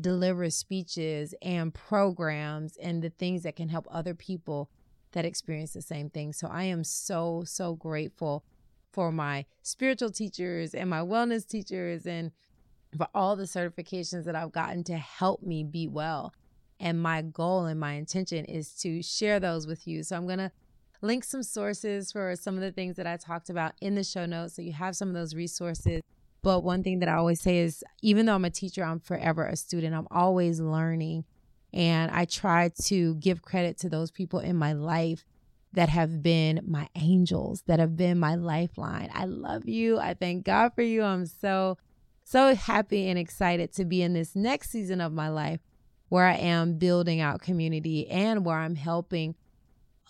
deliver 0.00 0.50
speeches 0.50 1.34
and 1.42 1.72
programs 1.72 2.76
and 2.76 3.02
the 3.02 3.10
things 3.10 3.42
that 3.42 3.56
can 3.56 3.68
help 3.68 3.86
other 3.90 4.14
people 4.14 4.70
that 5.12 5.24
experience 5.24 5.72
the 5.72 5.82
same 5.82 6.10
thing. 6.10 6.32
So 6.32 6.48
I 6.48 6.64
am 6.64 6.84
so, 6.84 7.44
so 7.46 7.74
grateful 7.74 8.44
for 8.92 9.12
my 9.12 9.44
spiritual 9.62 10.10
teachers 10.10 10.74
and 10.74 10.90
my 10.90 11.00
wellness 11.00 11.46
teachers 11.46 12.06
and 12.06 12.32
for 12.96 13.08
all 13.14 13.36
the 13.36 13.44
certifications 13.44 14.24
that 14.24 14.36
I've 14.36 14.52
gotten 14.52 14.84
to 14.84 14.96
help 14.96 15.42
me 15.42 15.64
be 15.64 15.88
well. 15.88 16.32
And 16.80 17.00
my 17.00 17.22
goal 17.22 17.66
and 17.66 17.78
my 17.78 17.94
intention 17.94 18.44
is 18.44 18.74
to 18.80 19.02
share 19.02 19.40
those 19.40 19.66
with 19.66 19.86
you. 19.86 20.02
So 20.02 20.16
I'm 20.16 20.26
going 20.26 20.38
to 20.38 20.52
link 21.02 21.24
some 21.24 21.42
sources 21.42 22.12
for 22.12 22.34
some 22.36 22.54
of 22.54 22.60
the 22.60 22.72
things 22.72 22.96
that 22.96 23.06
I 23.06 23.16
talked 23.16 23.50
about 23.50 23.72
in 23.80 23.94
the 23.94 24.04
show 24.04 24.26
notes. 24.26 24.56
So 24.56 24.62
you 24.62 24.72
have 24.72 24.96
some 24.96 25.08
of 25.08 25.14
those 25.14 25.34
resources 25.34 26.02
but 26.44 26.60
one 26.60 26.82
thing 26.82 26.98
that 26.98 27.08
I 27.08 27.14
always 27.14 27.40
say 27.40 27.58
is 27.58 27.82
even 28.02 28.26
though 28.26 28.34
I'm 28.34 28.44
a 28.44 28.50
teacher, 28.50 28.84
I'm 28.84 29.00
forever 29.00 29.46
a 29.46 29.56
student. 29.56 29.94
I'm 29.94 30.06
always 30.10 30.60
learning. 30.60 31.24
And 31.72 32.10
I 32.10 32.26
try 32.26 32.70
to 32.84 33.14
give 33.14 33.40
credit 33.40 33.78
to 33.78 33.88
those 33.88 34.10
people 34.10 34.40
in 34.40 34.54
my 34.54 34.74
life 34.74 35.24
that 35.72 35.88
have 35.88 36.22
been 36.22 36.60
my 36.66 36.86
angels, 36.94 37.62
that 37.66 37.80
have 37.80 37.96
been 37.96 38.20
my 38.20 38.34
lifeline. 38.34 39.08
I 39.14 39.24
love 39.24 39.66
you. 39.66 39.98
I 39.98 40.12
thank 40.12 40.44
God 40.44 40.72
for 40.74 40.82
you. 40.82 41.02
I'm 41.02 41.24
so, 41.24 41.78
so 42.22 42.54
happy 42.54 43.08
and 43.08 43.18
excited 43.18 43.72
to 43.72 43.86
be 43.86 44.02
in 44.02 44.12
this 44.12 44.36
next 44.36 44.70
season 44.70 45.00
of 45.00 45.12
my 45.12 45.30
life 45.30 45.60
where 46.10 46.26
I 46.26 46.34
am 46.34 46.76
building 46.76 47.22
out 47.22 47.40
community 47.40 48.06
and 48.08 48.44
where 48.44 48.58
I'm 48.58 48.76
helping 48.76 49.34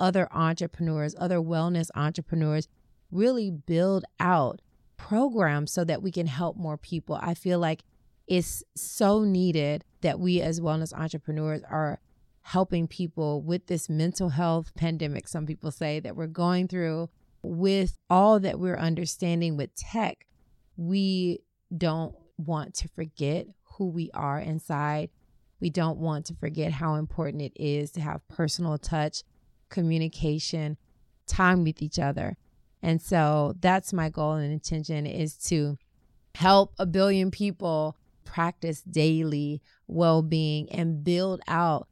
other 0.01 0.29
entrepreneurs, 0.33 1.15
other 1.17 1.39
wellness 1.39 1.91
entrepreneurs 1.95 2.67
really 3.13 3.53
build 3.53 4.05
out 4.19 4.61
programs 5.09 5.71
so 5.71 5.85
that 5.85 6.03
we 6.03 6.11
can 6.11 6.27
help 6.27 6.57
more 6.57 6.79
people. 6.79 7.19
I 7.21 7.35
feel 7.35 7.59
like 7.59 7.83
it's 8.27 8.63
so 8.75 9.23
needed 9.23 9.85
that 10.01 10.19
we 10.19 10.41
as 10.41 10.61
wellness 10.61 10.95
entrepreneurs 10.95 11.61
are 11.69 12.01
helping 12.41 12.89
people 12.89 13.43
with 13.43 13.67
this 13.67 13.91
mental 13.91 14.31
health 14.31 14.75
pandemic, 14.75 15.29
some 15.29 15.45
people 15.45 15.71
say 15.71 16.01
that 16.01 16.17
we're 16.17 16.27
going 16.27 16.69
through 16.69 17.11
with 17.43 17.99
all 18.09 18.41
that 18.41 18.59
we're 18.59 18.79
understanding 18.79 19.59
with 19.59 19.75
tech. 19.75 20.27
We 20.79 21.41
don't 21.77 22.15
want 22.39 22.73
to 22.77 22.89
forget 22.89 23.47
who 23.77 23.89
we 23.89 24.11
are 24.15 24.39
inside. 24.39 25.11
We 25.61 25.69
don't 25.69 25.99
want 25.99 26.25
to 26.27 26.35
forget 26.35 26.73
how 26.73 26.95
important 26.95 27.43
it 27.43 27.63
is 27.63 27.91
to 27.93 28.01
have 28.01 28.27
personal 28.29 28.79
touch, 28.79 29.23
communication, 29.69 30.79
time 31.27 31.63
with 31.63 31.83
each 31.83 31.99
other. 31.99 32.39
And 32.85 33.01
so 33.01 33.55
that's 33.61 33.95
my 33.95 34.11
goal 34.11 34.33
and 34.35 34.53
intention 34.53 35.07
is 35.07 35.39
to 35.49 35.79
help 36.35 36.75
a 36.79 36.85
billion 36.85 37.31
people 37.31 37.97
practice 38.27 38.83
daily 38.83 39.63
well 39.87 40.21
being 40.21 40.71
and 40.71 41.03
build 41.03 41.41
out 41.49 41.89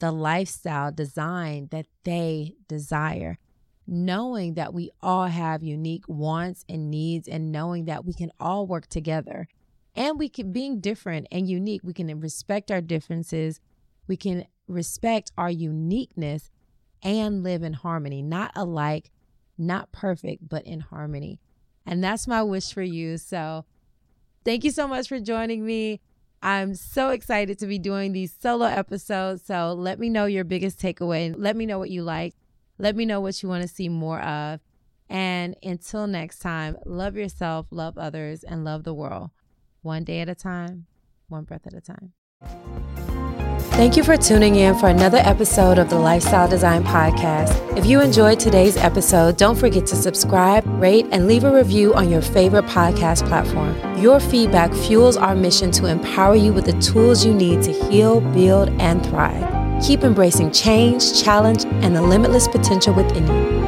the 0.00 0.12
lifestyle 0.12 0.92
design 0.92 1.68
that 1.70 1.86
they 2.04 2.56
desire. 2.68 3.38
Knowing 3.86 4.52
that 4.52 4.74
we 4.74 4.90
all 5.02 5.28
have 5.28 5.62
unique 5.62 6.04
wants 6.08 6.66
and 6.68 6.90
needs, 6.90 7.26
and 7.26 7.50
knowing 7.50 7.86
that 7.86 8.04
we 8.04 8.12
can 8.12 8.30
all 8.38 8.66
work 8.66 8.86
together 8.86 9.48
and 9.94 10.18
we 10.18 10.28
can, 10.28 10.52
being 10.52 10.78
different 10.78 11.26
and 11.32 11.48
unique, 11.48 11.80
we 11.82 11.94
can 11.94 12.20
respect 12.20 12.70
our 12.70 12.82
differences, 12.82 13.60
we 14.06 14.16
can 14.18 14.46
respect 14.68 15.32
our 15.38 15.50
uniqueness 15.50 16.50
and 17.02 17.42
live 17.42 17.62
in 17.62 17.72
harmony, 17.72 18.20
not 18.20 18.52
alike, 18.54 19.10
not 19.56 19.92
perfect, 19.92 20.48
but 20.48 20.64
in 20.64 20.80
harmony. 20.80 21.40
And 21.86 22.02
that's 22.02 22.26
my 22.26 22.42
wish 22.42 22.72
for 22.72 22.82
you. 22.82 23.18
So 23.18 23.64
thank 24.44 24.64
you 24.64 24.70
so 24.70 24.88
much 24.88 25.08
for 25.08 25.20
joining 25.20 25.64
me. 25.64 26.00
I'm 26.42 26.74
so 26.74 27.10
excited 27.10 27.58
to 27.60 27.66
be 27.66 27.78
doing 27.78 28.12
these 28.12 28.34
solo 28.38 28.66
episodes. 28.66 29.42
So 29.46 29.72
let 29.72 29.98
me 29.98 30.10
know 30.10 30.26
your 30.26 30.44
biggest 30.44 30.78
takeaway. 30.78 31.34
Let 31.36 31.56
me 31.56 31.66
know 31.66 31.78
what 31.78 31.90
you 31.90 32.02
like. 32.02 32.34
Let 32.78 32.96
me 32.96 33.06
know 33.06 33.20
what 33.20 33.42
you 33.42 33.48
want 33.48 33.62
to 33.62 33.68
see 33.68 33.88
more 33.88 34.20
of. 34.20 34.60
And 35.08 35.56
until 35.62 36.06
next 36.06 36.40
time, 36.40 36.76
love 36.84 37.16
yourself, 37.16 37.66
love 37.70 37.96
others, 37.96 38.42
and 38.42 38.64
love 38.64 38.84
the 38.84 38.94
world. 38.94 39.30
One 39.82 40.04
day 40.04 40.20
at 40.20 40.28
a 40.28 40.34
time, 40.34 40.86
one 41.28 41.44
breath 41.44 41.66
at 41.66 41.74
a 41.74 41.80
time. 41.80 43.03
Thank 43.72 43.96
you 43.96 44.04
for 44.04 44.16
tuning 44.16 44.54
in 44.54 44.78
for 44.78 44.88
another 44.88 45.18
episode 45.18 45.78
of 45.78 45.90
the 45.90 45.98
Lifestyle 45.98 46.48
Design 46.48 46.84
Podcast. 46.84 47.76
If 47.76 47.86
you 47.86 48.00
enjoyed 48.00 48.38
today's 48.38 48.76
episode, 48.76 49.36
don't 49.36 49.56
forget 49.56 49.84
to 49.86 49.96
subscribe, 49.96 50.64
rate, 50.80 51.06
and 51.10 51.26
leave 51.26 51.42
a 51.42 51.52
review 51.52 51.92
on 51.92 52.08
your 52.08 52.22
favorite 52.22 52.66
podcast 52.66 53.26
platform. 53.26 53.76
Your 53.98 54.20
feedback 54.20 54.72
fuels 54.72 55.16
our 55.16 55.34
mission 55.34 55.72
to 55.72 55.86
empower 55.86 56.36
you 56.36 56.52
with 56.52 56.66
the 56.66 56.80
tools 56.80 57.26
you 57.26 57.34
need 57.34 57.62
to 57.62 57.72
heal, 57.72 58.20
build, 58.20 58.68
and 58.80 59.04
thrive. 59.04 59.82
Keep 59.84 60.04
embracing 60.04 60.52
change, 60.52 61.20
challenge, 61.20 61.64
and 61.64 61.96
the 61.96 62.02
limitless 62.02 62.46
potential 62.46 62.94
within 62.94 63.26
you. 63.26 63.63